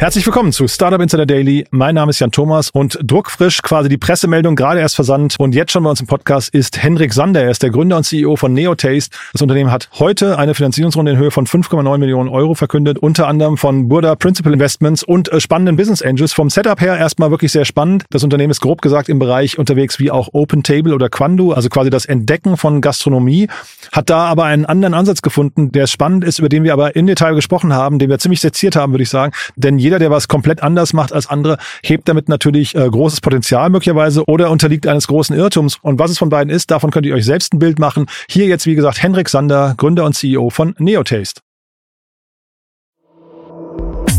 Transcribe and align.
Herzlich 0.00 0.24
willkommen 0.24 0.52
zu 0.52 0.68
Startup 0.68 1.00
Insider 1.00 1.26
Daily. 1.26 1.66
Mein 1.72 1.96
Name 1.96 2.10
ist 2.10 2.20
Jan 2.20 2.30
Thomas 2.30 2.70
und 2.70 3.00
druckfrisch 3.02 3.62
quasi 3.62 3.88
die 3.88 3.98
Pressemeldung 3.98 4.54
gerade 4.54 4.78
erst 4.78 4.94
versandt 4.94 5.34
und 5.40 5.56
jetzt 5.56 5.72
schon 5.72 5.82
bei 5.82 5.90
uns 5.90 6.00
im 6.00 6.06
Podcast 6.06 6.54
ist 6.54 6.80
Henrik 6.80 7.12
Sander. 7.12 7.42
Er 7.42 7.50
ist 7.50 7.64
der 7.64 7.70
Gründer 7.70 7.96
und 7.96 8.04
CEO 8.04 8.36
von 8.36 8.52
Neotaste. 8.52 9.16
Das 9.32 9.42
Unternehmen 9.42 9.72
hat 9.72 9.88
heute 9.98 10.38
eine 10.38 10.54
Finanzierungsrunde 10.54 11.10
in 11.10 11.18
Höhe 11.18 11.32
von 11.32 11.48
5,9 11.48 11.98
Millionen 11.98 12.28
Euro 12.28 12.54
verkündet, 12.54 12.96
unter 12.96 13.26
anderem 13.26 13.56
von 13.56 13.88
Burda 13.88 14.14
Principal 14.14 14.52
Investments 14.52 15.02
und 15.02 15.32
äh, 15.32 15.40
spannenden 15.40 15.74
Business 15.74 16.00
Angels. 16.00 16.32
Vom 16.32 16.48
Setup 16.48 16.80
her 16.80 16.96
erstmal 16.96 17.32
wirklich 17.32 17.50
sehr 17.50 17.64
spannend. 17.64 18.04
Das 18.10 18.22
Unternehmen 18.22 18.52
ist 18.52 18.60
grob 18.60 18.80
gesagt 18.80 19.08
im 19.08 19.18
Bereich 19.18 19.58
unterwegs 19.58 19.98
wie 19.98 20.12
auch 20.12 20.28
Open 20.32 20.62
Table 20.62 20.94
oder 20.94 21.08
Quandu, 21.08 21.50
also 21.50 21.68
quasi 21.70 21.90
das 21.90 22.06
Entdecken 22.06 22.56
von 22.56 22.80
Gastronomie, 22.80 23.48
hat 23.90 24.10
da 24.10 24.26
aber 24.26 24.44
einen 24.44 24.64
anderen 24.64 24.94
Ansatz 24.94 25.22
gefunden, 25.22 25.72
der 25.72 25.88
spannend 25.88 26.22
ist, 26.22 26.38
über 26.38 26.48
den 26.48 26.62
wir 26.62 26.72
aber 26.72 26.94
in 26.94 27.08
Detail 27.08 27.34
gesprochen 27.34 27.72
haben, 27.72 27.98
den 27.98 28.08
wir 28.08 28.20
ziemlich 28.20 28.40
seziert 28.40 28.76
haben, 28.76 28.92
würde 28.92 29.02
ich 29.02 29.10
sagen. 29.10 29.32
Denn 29.56 29.87
jeder, 29.88 29.98
der 29.98 30.10
was 30.10 30.28
komplett 30.28 30.62
anders 30.62 30.92
macht 30.92 31.14
als 31.14 31.28
andere, 31.28 31.56
hebt 31.82 32.10
damit 32.10 32.28
natürlich 32.28 32.74
äh, 32.74 32.86
großes 32.86 33.22
Potenzial 33.22 33.70
möglicherweise 33.70 34.22
oder 34.26 34.50
unterliegt 34.50 34.86
eines 34.86 35.06
großen 35.06 35.34
Irrtums. 35.34 35.78
Und 35.80 35.98
was 35.98 36.10
es 36.10 36.18
von 36.18 36.28
beiden 36.28 36.52
ist, 36.52 36.70
davon 36.70 36.90
könnt 36.90 37.06
ihr 37.06 37.14
euch 37.14 37.24
selbst 37.24 37.54
ein 37.54 37.58
Bild 37.58 37.78
machen. 37.78 38.04
Hier 38.28 38.44
jetzt, 38.44 38.66
wie 38.66 38.74
gesagt, 38.74 39.02
Henrik 39.02 39.30
Sander, 39.30 39.72
Gründer 39.78 40.04
und 40.04 40.12
CEO 40.12 40.50
von 40.50 40.74
Neotaste. 40.78 41.40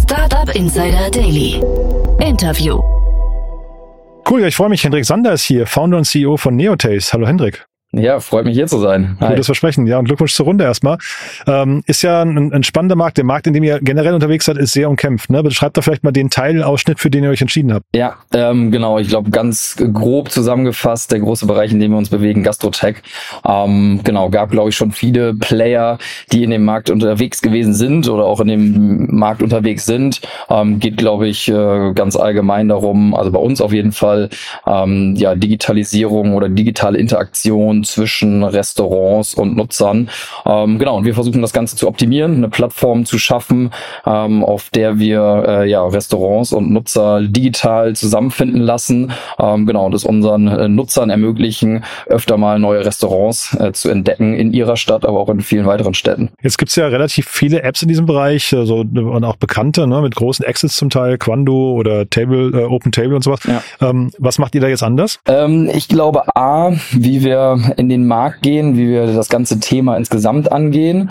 Startup 0.01 0.55
Insider 0.55 1.11
Daily. 1.11 1.61
Interview. 2.19 2.81
Cool, 4.27 4.41
ja, 4.41 4.47
ich 4.47 4.55
freue 4.55 4.69
mich. 4.69 4.83
Hendrik 4.83 5.05
Sander 5.05 5.33
ist 5.33 5.43
hier, 5.43 5.67
Founder 5.67 5.97
und 5.97 6.05
CEO 6.05 6.37
von 6.37 6.55
Neotaste. 6.55 7.13
Hallo 7.13 7.27
Hendrik. 7.27 7.68
Ja, 7.91 8.19
freut 8.19 8.45
mich 8.45 8.53
hier 8.53 8.67
zu 8.67 8.77
sein. 8.77 9.17
Hi. 9.19 9.29
Gutes 9.29 9.47
Versprechen. 9.47 9.87
Ja, 9.87 9.97
und 9.97 10.05
Glückwunsch 10.05 10.35
zur 10.35 10.45
Runde 10.45 10.63
erstmal. 10.63 10.99
Ähm, 11.47 11.81
ist 11.87 12.03
ja 12.03 12.21
ein, 12.21 12.53
ein, 12.53 12.61
spannender 12.61 12.95
Markt. 12.95 13.17
Der 13.17 13.25
Markt, 13.25 13.47
in 13.47 13.53
dem 13.53 13.63
ihr 13.63 13.79
generell 13.81 14.13
unterwegs 14.13 14.45
seid, 14.45 14.57
ist 14.57 14.73
sehr 14.73 14.87
umkämpft. 14.91 15.31
Ne? 15.31 15.41
Beschreibt 15.41 15.75
da 15.75 15.81
vielleicht 15.81 16.03
mal 16.03 16.11
den 16.11 16.29
Teilausschnitt, 16.29 16.99
für 16.99 17.09
den 17.09 17.23
ihr 17.23 17.31
euch 17.31 17.41
entschieden 17.41 17.73
habt. 17.73 17.85
Ja, 17.95 18.17
ähm, 18.31 18.69
genau. 18.69 18.99
Ich 18.99 19.07
glaube, 19.07 19.31
ganz 19.31 19.75
grob 19.91 20.29
zusammengefasst, 20.29 21.11
der 21.11 21.19
große 21.19 21.47
Bereich, 21.47 21.71
in 21.71 21.79
dem 21.79 21.91
wir 21.91 21.97
uns 21.97 22.09
bewegen, 22.09 22.43
Gastrotech. 22.43 22.97
Ähm, 23.43 24.01
genau, 24.03 24.29
gab, 24.29 24.51
glaube 24.51 24.69
ich, 24.69 24.75
schon 24.75 24.91
viele 24.91 25.33
Player, 25.33 25.97
die 26.31 26.43
in 26.43 26.51
dem 26.51 26.65
Markt 26.65 26.91
unterwegs 26.91 27.41
gewesen 27.41 27.73
sind 27.73 28.07
oder 28.07 28.25
auch 28.25 28.39
in 28.39 28.49
dem 28.49 29.15
Markt 29.15 29.41
unterwegs 29.41 29.87
sind. 29.87 30.21
Ähm, 30.51 30.77
geht, 30.77 30.97
glaube 30.97 31.27
ich, 31.27 31.47
äh, 31.47 31.93
ganz 31.95 32.15
allgemein 32.15 32.67
darum, 32.67 33.15
also 33.15 33.31
bei 33.31 33.39
uns 33.39 33.61
auf 33.61 33.73
jeden 33.73 33.93
Fall, 33.93 34.29
ähm, 34.67 35.15
ja, 35.15 35.33
Digitalisierung 35.33 36.35
oder 36.35 36.49
digitale 36.49 36.99
Interaktion 36.99 37.78
zwischen 37.83 38.43
Restaurants 38.43 39.33
und 39.33 39.55
Nutzern. 39.55 40.09
Ähm, 40.45 40.79
genau, 40.79 40.97
und 40.97 41.05
wir 41.05 41.13
versuchen 41.13 41.41
das 41.41 41.53
Ganze 41.53 41.75
zu 41.75 41.87
optimieren, 41.87 42.37
eine 42.37 42.49
Plattform 42.49 43.05
zu 43.05 43.17
schaffen, 43.17 43.71
ähm, 44.05 44.43
auf 44.43 44.69
der 44.69 44.99
wir 44.99 45.43
äh, 45.47 45.69
ja, 45.69 45.85
Restaurants 45.85 46.53
und 46.53 46.71
Nutzer 46.71 47.21
digital 47.21 47.95
zusammenfinden 47.95 48.61
lassen. 48.61 49.11
Ähm, 49.39 49.65
genau, 49.65 49.85
und 49.85 49.93
es 49.93 50.03
unseren 50.03 50.47
äh, 50.47 50.67
Nutzern 50.67 51.09
ermöglichen, 51.09 51.83
öfter 52.07 52.37
mal 52.37 52.59
neue 52.59 52.85
Restaurants 52.85 53.55
äh, 53.59 53.71
zu 53.71 53.89
entdecken 53.89 54.33
in 54.33 54.53
ihrer 54.53 54.77
Stadt, 54.77 55.05
aber 55.05 55.19
auch 55.19 55.29
in 55.29 55.41
vielen 55.41 55.65
weiteren 55.65 55.93
Städten. 55.93 56.29
Jetzt 56.41 56.57
gibt's 56.57 56.75
ja 56.75 56.87
relativ 56.87 57.27
viele 57.27 57.63
Apps 57.63 57.81
in 57.81 57.87
diesem 57.87 58.05
Bereich, 58.05 58.53
also, 58.53 58.77
und 58.79 59.23
auch 59.23 59.35
bekannte, 59.35 59.87
ne, 59.87 60.01
mit 60.01 60.15
großen 60.15 60.45
Exits 60.45 60.75
zum 60.75 60.89
Teil, 60.89 61.17
Quando 61.17 61.71
oder 61.71 62.09
Table, 62.09 62.51
äh, 62.53 62.63
Open 62.65 62.91
Table 62.91 63.15
und 63.15 63.23
sowas. 63.23 63.41
Ja. 63.45 63.61
Ähm, 63.87 64.11
was 64.17 64.39
macht 64.39 64.55
ihr 64.55 64.61
da 64.61 64.67
jetzt 64.67 64.83
anders? 64.83 65.19
Ähm, 65.27 65.69
ich 65.73 65.87
glaube, 65.87 66.35
A, 66.35 66.71
wie 66.91 67.23
wir 67.23 67.68
in 67.77 67.89
den 67.89 68.07
Markt 68.07 68.41
gehen, 68.41 68.77
wie 68.77 68.87
wir 68.89 69.07
das 69.07 69.29
ganze 69.29 69.59
Thema 69.59 69.97
insgesamt 69.97 70.51
angehen. 70.51 71.09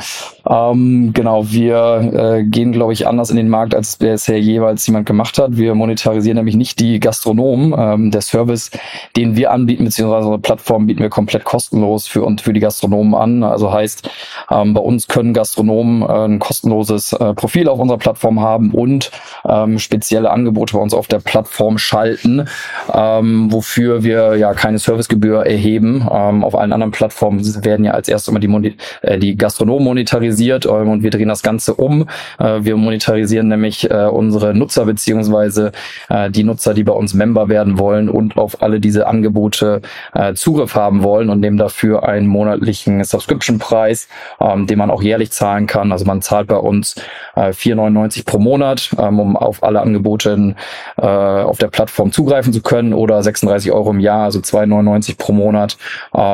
Ähm, 0.49 1.13
genau, 1.13 1.51
wir 1.51 2.39
äh, 2.39 2.45
gehen, 2.45 2.73
glaube 2.73 2.93
ich, 2.93 3.07
anders 3.07 3.31
in 3.31 3.37
den 3.37 3.49
Markt, 3.49 3.75
als 3.75 3.97
bisher 3.97 4.41
jeweils 4.41 4.87
jemand 4.87 5.07
gemacht 5.07 5.39
hat. 5.39 5.57
Wir 5.57 5.75
monetarisieren 5.75 6.37
nämlich 6.37 6.57
nicht 6.57 6.81
die 6.81 7.01
Gastronomen. 7.01 7.75
Ähm, 7.77 8.11
der 8.11 8.23
Service, 8.23 8.71
den 9.17 9.37
wir 9.37 9.51
anbieten, 9.51 9.85
beziehungsweise 9.85 10.27
unsere 10.27 10.41
Plattform 10.41 10.87
bieten 10.87 11.01
wir 11.01 11.11
komplett 11.11 11.45
kostenlos 11.45 12.07
für 12.07 12.25
und 12.25 12.41
für 12.41 12.53
die 12.53 12.61
Gastronomen 12.61 13.15
an. 13.15 13.43
Also 13.43 13.73
heißt, 13.73 14.09
ähm, 14.51 14.75
bei 14.75 14.81
uns 14.81 15.09
können 15.09 15.35
Gastronomen 15.35 16.03
äh, 16.03 16.25
ein 16.25 16.39
kostenloses 16.39 17.13
äh, 17.13 17.35
Profil 17.35 17.69
auf 17.69 17.79
unserer 17.79 17.99
Plattform 17.99 18.41
haben 18.41 18.71
und 18.71 19.11
ähm, 19.47 19.79
spezielle 19.79 20.31
Angebote 20.31 20.75
bei 20.75 20.81
uns 20.81 20.95
auf 20.95 21.09
der 21.09 21.19
Plattform 21.19 21.79
schalten, 21.79 22.47
ähm, 22.93 23.53
wofür 23.53 24.03
wir 24.03 24.37
ja 24.37 24.55
keine 24.55 24.79
Servicegebühr 24.79 25.45
erheben. 25.45 26.07
Ähm, 26.11 26.45
auf 26.49 26.59
allen 26.59 26.73
anderen 26.73 26.91
Plattformen 26.91 27.41
werden 27.65 27.85
ja 27.85 27.93
als 27.93 28.09
erstes 28.09 28.29
immer 28.29 28.41
die, 28.41 28.77
äh, 29.03 29.19
die 29.19 29.37
Gastronomen 29.37 29.85
monetarisiert 29.85 30.67
ähm, 30.67 30.89
und 30.89 31.03
wir 31.03 31.11
drehen 31.11 31.29
das 31.29 31.43
Ganze 31.43 31.75
um. 31.75 32.09
Äh, 32.39 32.61
wir 32.63 32.77
monetarisieren 32.77 33.49
nämlich 33.49 33.91
äh, 33.91 34.07
unsere 34.07 34.55
Nutzer 34.55 34.85
beziehungsweise 34.85 35.73
äh, 36.09 36.31
die 36.31 36.45
Nutzer, 36.45 36.75
die 36.75 36.85
bei 36.85 36.93
uns 36.93 37.15
Member 37.15 37.49
werden 37.49 37.79
wollen 37.79 38.09
und 38.09 38.37
auf 38.37 38.63
alle 38.63 38.81
diese 38.81 39.07
Angebote 39.07 39.83
äh, 40.15 40.35
Zugriff 40.35 40.75
haben 40.75 41.03
wollen 41.03 41.31
und 41.31 41.41
nehmen 41.41 41.59
dafür 41.59 42.09
einen 42.09 42.27
monatlichen 42.27 43.05
Subscription-Preis, 43.05 44.09
ähm, 44.41 44.67
den 44.67 44.79
man 44.79 44.91
auch 44.91 45.03
jährlich 45.03 45.31
zahlen 45.31 45.67
kann. 45.67 45.93
Also 45.93 46.05
man 46.05 46.23
zahlt 46.23 46.49
bei 46.49 46.57
uns 46.57 46.95
äh, 47.37 47.51
4,99 47.51 48.25
pro 48.25 48.39
Monat, 48.39 48.91
ähm, 48.99 49.21
um 49.21 49.37
auf 49.37 49.63
alle 49.63 49.81
Angebote 49.81 50.55
äh, 50.97 51.03
auf 51.03 51.59
der 51.59 51.69
Plattform 51.69 52.13
zugreifen 52.13 52.53
zu 52.53 52.63
können 52.63 52.95
oder 52.95 53.23
36 53.23 53.71
Euro 53.73 53.91
im 53.91 54.01
Jahr, 54.01 54.25
also 54.25 54.41
2,99 54.41 55.19
pro 55.19 55.33
Monat. 55.33 55.77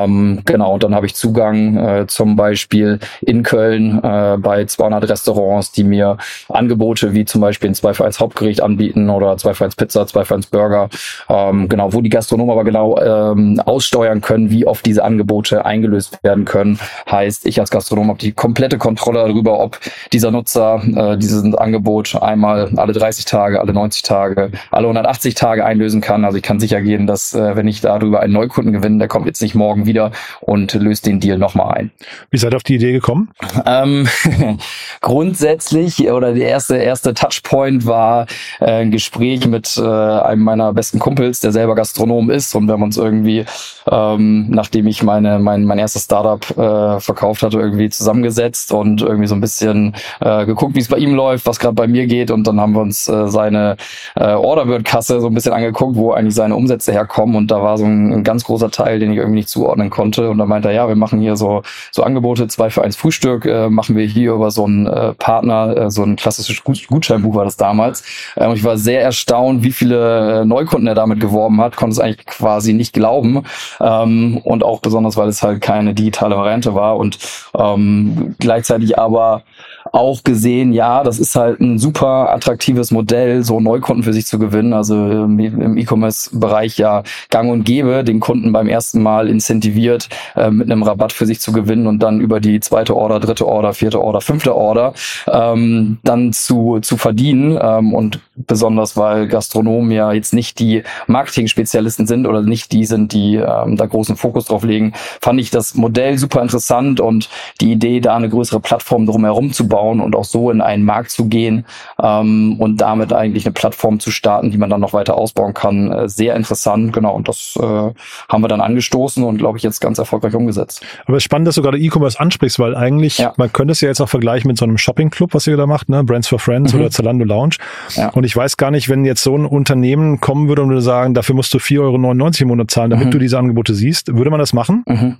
Ähm, 0.04 0.42
genau, 0.44 0.75
und 0.75 0.82
dann 0.82 0.94
habe 0.94 1.06
ich 1.06 1.15
Zugang 1.15 1.76
äh, 1.76 2.06
zum 2.06 2.37
Beispiel 2.37 2.98
in 3.20 3.42
Köln 3.42 4.03
äh, 4.03 4.37
bei 4.38 4.65
200 4.65 5.09
Restaurants, 5.09 5.72
die 5.72 5.84
mir 5.84 6.16
Angebote 6.48 7.15
wie 7.15 7.25
zum 7.25 7.41
Beispiel 7.41 7.70
ein 7.70 7.75
2 7.75 7.94
für 7.94 8.04
1 8.04 8.20
Hauptgericht 8.20 8.62
anbieten 8.62 9.10
oder 9.10 9.37
2 9.37 9.54
für 9.54 9.64
1 9.64 9.76
Pizza, 9.76 10.06
2 10.06 10.25
für 10.25 10.34
1 10.34 10.47
Burger, 10.47 10.88
ähm, 11.28 11.69
genau, 11.69 11.93
wo 11.93 12.00
die 12.00 12.09
Gastronomen 12.10 12.53
aber 12.53 12.64
genau 12.64 12.98
ähm, 12.98 13.60
aussteuern 13.64 14.20
können, 14.20 14.50
wie 14.50 14.66
oft 14.66 14.84
diese 14.87 15.04
Angebote 15.04 15.64
eingelöst 15.64 16.19
werden 16.22 16.44
können. 16.44 16.78
Heißt, 17.10 17.47
ich 17.47 17.60
als 17.60 17.70
Gastronom 17.70 18.09
habe 18.09 18.19
die 18.19 18.32
komplette 18.32 18.78
Kontrolle 18.78 19.26
darüber, 19.26 19.60
ob 19.60 19.78
dieser 20.12 20.31
Nutzer 20.31 20.82
äh, 20.94 21.16
dieses 21.16 21.54
Angebot 21.54 22.16
einmal 22.20 22.70
alle 22.76 22.93
30 22.93 23.25
Tage, 23.25 23.60
alle 23.60 23.72
90 23.72 24.03
Tage, 24.03 24.50
alle 24.70 24.87
180 24.87 25.34
Tage 25.34 25.64
einlösen 25.64 26.00
kann. 26.00 26.25
Also 26.25 26.37
ich 26.37 26.43
kann 26.43 26.60
sicher 26.60 26.81
gehen, 26.81 27.06
dass 27.06 27.34
äh, 27.34 27.56
wenn 27.56 27.69
ich 27.69 27.81
darüber 27.81 28.20
einen 28.20 28.32
Neukunden 28.32 28.72
gewinne, 28.72 28.98
der 28.98 29.09
kommt 29.09 29.26
jetzt 29.26 29.43
nicht 29.43 29.54
morgen 29.54 29.87
wieder 29.87 29.94
und 30.41 30.75
löst 30.75 31.06
den 31.06 31.21
Deal 31.21 31.38
nochmal 31.38 31.75
ein. 31.75 31.91
Wie 32.31 32.38
seid 32.38 32.53
ihr 32.53 32.56
auf 32.56 32.62
die 32.62 32.77
Idee 32.77 32.93
gekommen? 32.93 33.31
Ähm, 33.66 34.09
grundsätzlich 35.00 36.10
oder 36.10 36.32
der 36.34 36.49
erste 36.49 36.77
erste 36.77 37.15
Touchpoint 37.15 37.87
war 37.87 38.27
äh, 38.60 38.82
ein 38.82 38.91
Gespräch 38.91 39.47
mit 39.47 39.77
äh, 39.77 39.82
einem 39.82 40.43
meiner 40.43 40.72
besten 40.72 40.99
Kumpels, 40.99 41.41
der 41.41 41.53
selber 41.53 41.75
Gastronom 41.75 42.31
ist 42.31 42.55
und 42.55 42.66
wir 42.66 42.75
haben 42.75 42.82
uns 42.82 42.97
irgendwie, 42.97 43.44
ähm, 43.91 44.50
nachdem 44.50 44.87
ich 44.87 45.03
meine 45.03 45.38
mein 45.38 45.65
mein 45.65 45.78
erstes 45.78 46.05
Startup 46.05 46.43
äh, 46.56 47.00
verkauft 47.00 47.43
hatte, 47.43 47.59
irgendwie 47.59 47.88
zusammengesetzt 47.88 48.72
und 48.72 49.03
irgendwie 49.03 49.26
so 49.26 49.34
ein 49.34 49.41
bisschen 49.41 49.94
äh, 50.21 50.47
geguckt, 50.47 50.75
wie 50.75 50.81
es 50.81 50.88
bei 50.88 50.99
ihm 50.99 51.15
läuft, 51.15 51.47
was 51.47 51.59
gerade 51.59 51.75
bei 51.75 51.87
mir 51.87 52.06
geht 52.06 52.31
und 52.31 52.47
dann 52.47 52.61
haben 52.61 52.75
wir 52.75 52.81
uns 52.81 53.09
äh, 53.09 53.28
seine 53.28 53.76
äh, 54.16 54.32
Orderbird-Kasse 54.32 55.21
so 55.21 55.28
ein 55.28 55.34
bisschen 55.34 55.53
angeguckt, 55.53 55.97
wo 55.97 56.12
eigentlich 56.12 56.34
seine 56.34 56.56
Umsätze 56.56 56.93
herkommen 56.93 57.37
und 57.37 57.50
da 57.50 57.62
war 57.62 57.78
so 57.78 57.84
ein, 57.84 58.12
ein 58.12 58.25
ganz 58.25 58.44
großer 58.44 58.71
Teil, 58.71 58.99
den 58.99 59.12
ich 59.12 59.19
irgendwie 59.19 59.37
nicht 59.37 59.49
zuordnen 59.49 59.84
konnte 59.91 60.31
und 60.31 60.39
da 60.39 60.47
meinte 60.47 60.69
er, 60.69 60.75
ja, 60.75 60.89
wir 60.89 60.97
machen 60.97 61.21
hier 61.21 61.37
so 61.37 61.62
so 61.91 62.03
Angebote, 62.03 62.49
zwei 62.49 62.71
für 62.71 62.83
eins 62.83 62.97
Frühstück, 62.97 63.47
äh, 63.47 63.69
machen 63.69 63.97
wir 63.97 64.06
hier 64.06 64.33
über 64.33 64.50
so 64.50 64.65
einen 64.65 64.87
äh, 64.87 65.15
Partner, 65.15 65.77
äh, 65.77 65.91
so 65.91 66.03
ein 66.03 66.17
klassisches 66.17 66.62
Gutscheinbuch 66.65 67.34
war 67.34 67.45
das 67.45 67.56
damals. 67.56 68.05
Äh, 68.37 68.47
und 68.47 68.56
ich 68.56 68.64
war 68.64 68.76
sehr 68.76 69.03
erstaunt, 69.03 69.62
wie 69.62 69.73
viele 69.73 70.43
äh, 70.43 70.44
Neukunden 70.44 70.87
er 70.87 70.94
damit 70.94 71.20
geworben 71.20 71.61
hat, 71.61 71.76
konnte 71.76 71.93
es 71.93 72.00
eigentlich 72.00 72.26
quasi 72.26 72.73
nicht 72.73 72.93
glauben. 72.93 73.44
Ähm, 73.81 74.38
und 74.44 74.62
auch 74.64 74.81
besonders, 74.81 75.17
weil 75.17 75.29
es 75.29 75.43
halt 75.43 75.61
keine 75.61 75.94
digitale 75.94 76.37
Variante 76.37 76.75
war 76.75 76.97
und 76.97 77.19
ähm, 77.56 78.35
gleichzeitig 78.38 78.99
aber 78.99 79.43
auch 79.92 80.22
gesehen, 80.25 80.72
ja, 80.72 81.02
das 81.02 81.19
ist 81.19 81.36
halt 81.36 81.60
ein 81.60 81.78
super 81.78 82.31
attraktives 82.31 82.90
Modell, 82.90 83.44
so 83.44 83.60
Neukunden 83.60 84.02
für 84.02 84.12
sich 84.12 84.26
zu 84.26 84.38
gewinnen. 84.38 84.72
Also 84.72 84.94
im 84.94 85.76
E-Commerce-Bereich 85.76 86.78
ja 86.78 87.02
gang 87.31 87.50
und 87.50 87.64
gäbe, 87.64 88.04
den 88.04 88.20
Kunden 88.20 88.52
beim 88.52 88.69
ersten 88.69 89.02
Mal 89.02 89.28
incentiviert, 89.28 90.08
äh, 90.36 90.50
mit 90.50 90.70
einem 90.70 90.82
Rabatt 90.82 91.12
für 91.12 91.26
sich 91.26 91.40
zu 91.40 91.52
gewinnen 91.52 91.86
und 91.86 92.00
dann 92.00 92.20
über 92.20 92.40
die 92.40 92.60
zweite 92.60 92.96
Order, 92.96 93.20
dritte 93.20 93.46
Order, 93.46 93.75
vierte 93.75 94.00
Order, 94.00 94.20
fünfte 94.20 94.54
Order 94.54 94.94
ähm, 95.26 95.98
dann 96.02 96.32
zu, 96.32 96.78
zu 96.81 96.96
verdienen. 96.96 97.58
Ähm, 97.60 97.92
und 97.94 98.20
besonders, 98.36 98.96
weil 98.96 99.28
Gastronomen 99.28 99.90
ja 99.90 100.12
jetzt 100.12 100.34
nicht 100.34 100.58
die 100.58 100.82
Marketing-Spezialisten 101.06 102.06
sind 102.06 102.26
oder 102.26 102.42
nicht 102.42 102.72
die 102.72 102.84
sind, 102.84 103.12
die 103.12 103.36
ähm, 103.36 103.76
da 103.76 103.86
großen 103.86 104.16
Fokus 104.16 104.46
drauf 104.46 104.64
legen, 104.64 104.92
fand 105.20 105.40
ich 105.40 105.50
das 105.50 105.75
Modell 105.75 106.19
super 106.19 106.42
interessant 106.42 107.00
und 107.00 107.28
die 107.60 107.72
Idee, 107.72 108.00
da 108.00 108.16
eine 108.16 108.28
größere 108.28 108.60
Plattform 108.60 109.06
drumherum 109.06 109.52
zu 109.52 109.69
bauen, 109.69 109.74
aufzubauen 109.75 110.00
und 110.00 110.17
auch 110.17 110.25
so 110.25 110.50
in 110.50 110.61
einen 110.61 110.85
Markt 110.85 111.11
zu 111.11 111.26
gehen 111.26 111.65
ähm, 112.03 112.56
und 112.59 112.81
damit 112.81 113.12
eigentlich 113.12 113.47
eine 113.47 113.53
Plattform 113.53 114.00
zu 114.00 114.11
starten, 114.11 114.50
die 114.50 114.59
man 114.59 114.71
dann 114.71 114.81
noch 114.81 114.93
weiter 114.93 115.17
ausbauen 115.17 115.55
kann. 115.55 115.91
Äh, 115.91 116.09
sehr 116.09 116.37
interessant, 116.37 116.93
genau. 116.93 117.15
Und 117.15 117.29
das 117.29 117.56
äh, 117.61 117.62
haben 117.62 118.43
wir 118.43 118.49
dann 118.49 118.61
angestoßen 118.61 119.23
und 119.25 119.38
glaube 119.38 119.59
ich 119.59 119.65
jetzt 119.65 119.81
ganz 119.81 119.99
erfolgreich 119.99 120.35
umgesetzt. 120.35 120.82
Aber 121.06 121.17
es 121.17 121.23
ist 121.23 121.25
spannend, 121.25 121.49
dass 121.49 121.56
du 121.56 121.62
gerade 121.62 121.79
E-Commerce 121.79 122.19
ansprichst, 122.19 122.59
weil 122.59 122.75
eigentlich, 122.75 123.19
ja. 123.19 123.32
man 123.37 123.53
könnte 123.53 123.73
es 123.73 123.81
ja 123.81 123.88
jetzt 123.88 124.00
auch 124.00 124.09
vergleichen 124.09 124.49
mit 124.49 124.59
so 124.59 124.65
einem 124.65 124.79
Shopping-Club, 124.79 125.35
was 125.35 125.47
ihr 125.47 125.56
da 125.56 125.67
macht, 125.67 125.88
ne? 125.88 126.05
Brands 126.05 126.29
for 126.29 126.38
Friends 126.38 126.73
mhm. 126.73 126.81
oder 126.81 126.91
Zalando 126.91 127.25
Lounge. 127.25 127.56
Ja. 127.97 128.11
Und 128.11 128.25
ich 128.25 128.37
weiß 128.37 128.56
gar 128.56 128.70
nicht, 128.70 128.88
wenn 128.88 129.05
jetzt 129.05 129.23
so 129.23 129.37
ein 129.37 129.47
Unternehmen 129.47 130.20
kommen 130.20 130.49
würde 130.49 130.62
und 130.62 130.69
würde 130.69 130.82
sagen, 130.82 131.15
dafür 131.15 131.35
musst 131.35 131.53
du 131.55 131.59
4,99 131.59 131.81
Euro 131.81 132.43
im 132.43 132.49
Monat 132.49 132.70
zahlen, 132.70 132.91
damit 132.91 133.06
mhm. 133.06 133.11
du 133.11 133.19
diese 133.19 133.38
Angebote 133.38 133.75
siehst, 133.75 134.15
würde 134.15 134.31
man 134.31 134.41
das 134.41 134.53
machen? 134.53 134.85
Mhm. 134.87 135.17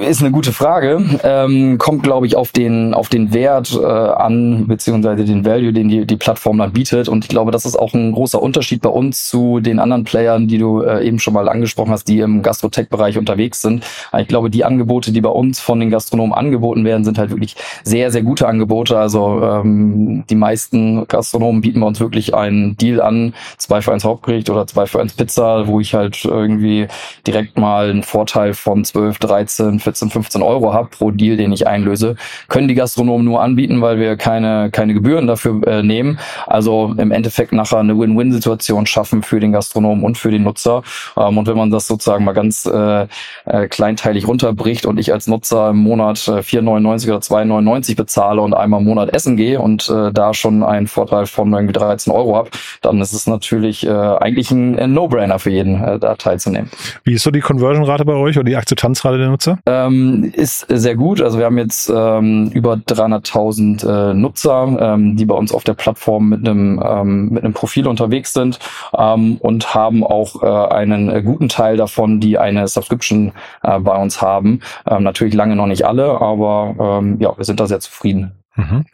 Ist 0.00 0.20
eine 0.20 0.30
gute 0.30 0.52
Frage. 0.52 1.04
Ähm, 1.22 1.78
kommt, 1.78 2.02
glaube 2.02 2.26
ich, 2.26 2.36
auf 2.36 2.52
den, 2.52 2.94
auf 2.94 3.08
den 3.08 3.32
Wert 3.32 3.78
äh, 3.80 3.84
an, 3.84 4.66
beziehungsweise 4.66 5.24
den 5.24 5.44
Value, 5.44 5.72
den 5.72 5.88
die, 5.88 6.06
die 6.06 6.16
Plattform 6.16 6.58
dann 6.58 6.72
bietet. 6.72 7.08
Und 7.08 7.24
ich 7.24 7.28
glaube, 7.28 7.50
das 7.50 7.64
ist 7.64 7.76
auch 7.76 7.94
ein 7.94 8.12
großer 8.12 8.40
Unterschied 8.42 8.82
bei 8.82 8.88
uns 8.88 9.28
zu 9.28 9.60
den 9.60 9.78
anderen 9.78 10.04
Playern, 10.04 10.48
die 10.48 10.58
du 10.58 10.82
äh, 10.82 11.06
eben 11.06 11.18
schon 11.18 11.34
mal 11.34 11.48
angesprochen 11.48 11.92
hast, 11.92 12.08
die 12.08 12.20
im 12.20 12.42
Gastrotech-Bereich 12.42 13.18
unterwegs 13.18 13.62
sind. 13.62 13.84
Ich 14.18 14.28
glaube, 14.28 14.50
die 14.50 14.64
Angebote, 14.64 15.12
die 15.12 15.20
bei 15.20 15.28
uns 15.28 15.60
von 15.60 15.80
den 15.80 15.90
Gastronomen 15.90 16.34
angeboten 16.34 16.84
werden, 16.84 17.04
sind 17.04 17.18
halt 17.18 17.30
wirklich 17.30 17.56
sehr, 17.84 18.10
sehr 18.10 18.22
gute 18.22 18.48
Angebote. 18.48 18.98
Also 18.98 19.42
ähm, 19.42 20.24
die 20.28 20.36
meisten 20.36 21.06
Gastronomen 21.06 21.60
bieten 21.60 21.80
bei 21.80 21.86
uns 21.86 22.00
wirklich 22.00 22.34
einen 22.34 22.76
Deal 22.76 23.00
an, 23.00 23.34
zwei 23.58 23.80
für 23.80 23.92
eins 23.92 24.04
Hauptgericht 24.04 24.50
oder 24.50 24.66
zwei 24.66 24.86
für 24.86 25.00
eins 25.00 25.12
Pizza, 25.12 25.66
wo 25.66 25.80
ich 25.80 25.94
halt 25.94 26.24
irgendwie 26.24 26.88
direkt 27.26 27.58
mal 27.58 27.90
einen 27.90 28.02
Vorteil 28.02 28.54
von 28.54 28.84
12, 28.84 29.18
13 29.18 29.67
13, 29.76 29.80
14, 29.80 30.10
15 30.10 30.42
Euro 30.42 30.72
habe 30.72 30.88
pro 30.88 31.10
Deal, 31.10 31.36
den 31.36 31.52
ich 31.52 31.66
einlöse, 31.66 32.16
können 32.48 32.68
die 32.68 32.74
Gastronomen 32.74 33.24
nur 33.24 33.42
anbieten, 33.42 33.80
weil 33.80 33.98
wir 33.98 34.16
keine, 34.16 34.70
keine 34.70 34.94
Gebühren 34.94 35.26
dafür 35.26 35.66
äh, 35.66 35.82
nehmen. 35.82 36.18
Also 36.46 36.94
im 36.96 37.10
Endeffekt 37.10 37.52
nachher 37.52 37.78
eine 37.78 37.98
Win-Win-Situation 37.98 38.86
schaffen 38.86 39.22
für 39.22 39.40
den 39.40 39.52
Gastronomen 39.52 40.04
und 40.04 40.18
für 40.18 40.30
den 40.30 40.42
Nutzer. 40.42 40.82
Ähm, 41.16 41.38
und 41.38 41.46
wenn 41.46 41.56
man 41.56 41.70
das 41.70 41.86
sozusagen 41.86 42.24
mal 42.24 42.32
ganz 42.32 42.66
äh, 42.66 43.06
äh, 43.44 43.68
kleinteilig 43.68 44.26
runterbricht 44.26 44.86
und 44.86 44.98
ich 44.98 45.12
als 45.12 45.26
Nutzer 45.26 45.70
im 45.70 45.78
Monat 45.78 46.26
äh, 46.28 46.40
4,99 46.40 47.08
oder 47.08 47.18
2,99 47.18 47.96
bezahle 47.96 48.40
und 48.40 48.54
einmal 48.54 48.80
im 48.80 48.86
Monat 48.86 49.10
essen 49.10 49.36
gehe 49.36 49.60
und 49.60 49.88
äh, 49.88 50.12
da 50.12 50.34
schon 50.34 50.62
einen 50.62 50.86
Vorteil 50.86 51.26
von 51.26 51.52
irgendwie 51.52 51.72
13 51.72 52.12
Euro 52.12 52.36
habe, 52.36 52.50
dann 52.82 53.00
ist 53.00 53.12
es 53.12 53.26
natürlich 53.26 53.86
äh, 53.86 53.90
eigentlich 53.90 54.50
ein, 54.50 54.78
ein 54.78 54.92
No-Brainer 54.92 55.38
für 55.38 55.50
jeden, 55.50 55.82
äh, 55.82 55.98
da 55.98 56.14
teilzunehmen. 56.14 56.70
Wie 57.04 57.14
ist 57.14 57.22
so 57.22 57.30
die 57.30 57.40
Conversion-Rate 57.40 58.04
bei 58.04 58.14
euch 58.14 58.36
oder 58.36 58.44
die 58.44 58.56
Akzeptanzrate 58.56 59.18
der 59.18 59.28
Nutzer? 59.28 59.47
Ähm, 59.66 60.30
ist 60.34 60.66
sehr 60.68 60.96
gut. 60.96 61.20
Also 61.20 61.38
wir 61.38 61.46
haben 61.46 61.58
jetzt 61.58 61.88
ähm, 61.88 62.50
über 62.52 62.74
300.000 62.74 64.10
äh, 64.10 64.14
Nutzer, 64.14 64.76
ähm, 64.80 65.16
die 65.16 65.24
bei 65.24 65.34
uns 65.34 65.52
auf 65.52 65.64
der 65.64 65.74
Plattform 65.74 66.28
mit 66.28 66.46
einem 66.46 66.82
ähm, 66.84 67.28
mit 67.30 67.44
einem 67.44 67.54
Profil 67.54 67.86
unterwegs 67.86 68.32
sind 68.32 68.58
ähm, 68.96 69.36
und 69.38 69.74
haben 69.74 70.04
auch 70.04 70.42
äh, 70.42 70.74
einen 70.74 71.08
äh, 71.08 71.22
guten 71.22 71.48
Teil 71.48 71.76
davon, 71.76 72.20
die 72.20 72.38
eine 72.38 72.68
Subscription 72.68 73.32
äh, 73.62 73.78
bei 73.78 73.96
uns 73.96 74.20
haben. 74.20 74.60
Ähm, 74.86 75.02
natürlich 75.02 75.34
lange 75.34 75.56
noch 75.56 75.66
nicht 75.66 75.84
alle, 75.84 76.20
aber 76.20 77.00
ähm, 77.00 77.16
ja, 77.20 77.36
wir 77.36 77.44
sind 77.44 77.60
da 77.60 77.66
sehr 77.66 77.80
zufrieden. 77.80 78.32
Mhm. 78.56 78.84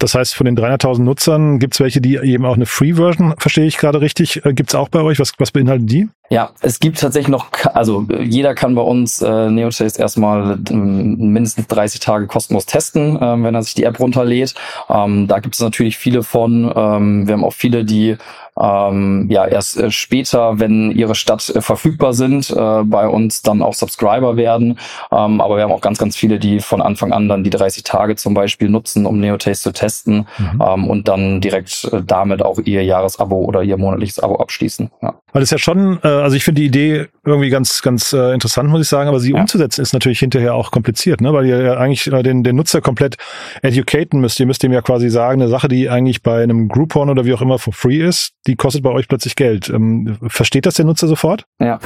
Das 0.00 0.14
heißt, 0.14 0.34
von 0.34 0.46
den 0.46 0.56
300.000 0.56 1.02
Nutzern 1.02 1.58
gibt 1.58 1.74
es 1.74 1.80
welche, 1.80 2.00
die 2.00 2.16
eben 2.16 2.46
auch 2.46 2.54
eine 2.54 2.64
Free-Version, 2.64 3.34
verstehe 3.36 3.66
ich 3.66 3.76
gerade 3.76 4.00
richtig, 4.00 4.44
äh, 4.46 4.54
gibt 4.54 4.70
es 4.70 4.74
auch 4.74 4.88
bei 4.88 5.02
euch? 5.02 5.20
Was, 5.20 5.34
was 5.38 5.50
beinhalten 5.50 5.86
die? 5.86 6.08
Ja, 6.30 6.50
es 6.62 6.80
gibt 6.80 6.98
tatsächlich 6.98 7.28
noch, 7.28 7.48
also 7.74 8.06
jeder 8.18 8.54
kann 8.54 8.74
bei 8.74 8.80
uns 8.80 9.20
äh, 9.20 9.50
Neotaste 9.50 10.00
erstmal 10.00 10.58
äh, 10.70 10.74
mindestens 10.74 11.66
30 11.66 12.00
Tage 12.00 12.26
kostenlos 12.28 12.64
testen, 12.64 13.16
äh, 13.16 13.42
wenn 13.42 13.54
er 13.54 13.62
sich 13.62 13.74
die 13.74 13.84
App 13.84 14.00
runterlädt. 14.00 14.54
Ähm, 14.88 15.28
da 15.28 15.38
gibt 15.38 15.56
es 15.56 15.60
natürlich 15.60 15.98
viele 15.98 16.22
von. 16.22 16.72
Ähm, 16.74 17.26
wir 17.26 17.34
haben 17.34 17.44
auch 17.44 17.52
viele, 17.52 17.84
die 17.84 18.16
ähm, 18.60 19.26
ja 19.30 19.46
erst 19.46 19.78
äh, 19.78 19.90
später, 19.90 20.58
wenn 20.58 20.90
ihre 20.90 21.14
Stadt 21.14 21.48
äh, 21.48 21.60
verfügbar 21.60 22.12
sind, 22.12 22.50
äh, 22.50 22.82
bei 22.84 23.08
uns 23.08 23.42
dann 23.42 23.62
auch 23.62 23.74
Subscriber 23.74 24.36
werden. 24.36 24.78
Ähm, 25.10 25.40
aber 25.40 25.56
wir 25.56 25.64
haben 25.64 25.72
auch 25.72 25.80
ganz, 25.80 25.98
ganz 25.98 26.16
viele, 26.16 26.38
die 26.38 26.60
von 26.60 26.82
Anfang 26.82 27.12
an 27.12 27.28
dann 27.28 27.44
die 27.44 27.50
30 27.50 27.84
Tage 27.84 28.16
zum 28.16 28.34
Beispiel 28.34 28.68
nutzen, 28.68 29.06
um 29.06 29.20
Neotaste 29.20 29.70
zu 29.70 29.72
testen 29.72 30.26
mhm. 30.38 30.62
ähm, 30.66 30.88
und 30.88 31.08
dann 31.08 31.40
direkt 31.40 31.88
äh, 31.92 32.02
damit 32.04 32.42
auch 32.42 32.58
ihr 32.64 32.84
Jahresabo 32.84 33.36
oder 33.36 33.62
ihr 33.62 33.76
monatliches 33.76 34.18
Abo 34.18 34.36
abschließen. 34.36 34.90
Ja. 35.02 35.14
Weil 35.32 35.42
es 35.42 35.50
ja 35.50 35.58
schon, 35.58 35.98
äh, 36.02 36.08
also 36.08 36.36
ich 36.36 36.44
finde 36.44 36.60
die 36.60 36.66
Idee 36.66 37.06
irgendwie 37.24 37.50
ganz, 37.50 37.82
ganz 37.82 38.12
äh, 38.12 38.32
interessant, 38.32 38.68
muss 38.68 38.82
ich 38.82 38.88
sagen, 38.88 39.08
aber 39.08 39.20
sie 39.20 39.32
ja. 39.32 39.40
umzusetzen 39.40 39.82
ist 39.82 39.92
natürlich 39.92 40.18
hinterher 40.18 40.54
auch 40.54 40.70
kompliziert, 40.70 41.20
ne? 41.20 41.32
weil 41.32 41.46
ihr 41.46 41.62
ja 41.62 41.74
eigentlich 41.74 42.06
äh, 42.06 42.22
den, 42.22 42.42
den 42.42 42.56
Nutzer 42.56 42.80
komplett 42.80 43.16
educaten 43.62 44.20
müsst. 44.20 44.40
Ihr 44.40 44.46
müsst 44.46 44.64
ihm 44.64 44.72
ja 44.72 44.82
quasi 44.82 45.08
sagen, 45.08 45.40
eine 45.40 45.50
Sache, 45.50 45.68
die 45.68 45.88
eigentlich 45.88 46.22
bei 46.22 46.42
einem 46.42 46.68
Groupon 46.68 47.10
oder 47.10 47.24
wie 47.24 47.34
auch 47.34 47.42
immer 47.42 47.58
for 47.58 47.72
free 47.72 47.98
ist, 47.98 48.32
die 48.50 48.56
kostet 48.56 48.82
bei 48.82 48.90
euch 48.90 49.08
plötzlich 49.08 49.36
Geld. 49.36 49.70
Ähm, 49.70 50.18
versteht 50.26 50.66
das 50.66 50.74
der 50.74 50.84
Nutzer 50.84 51.06
sofort? 51.06 51.46
Ja. 51.60 51.78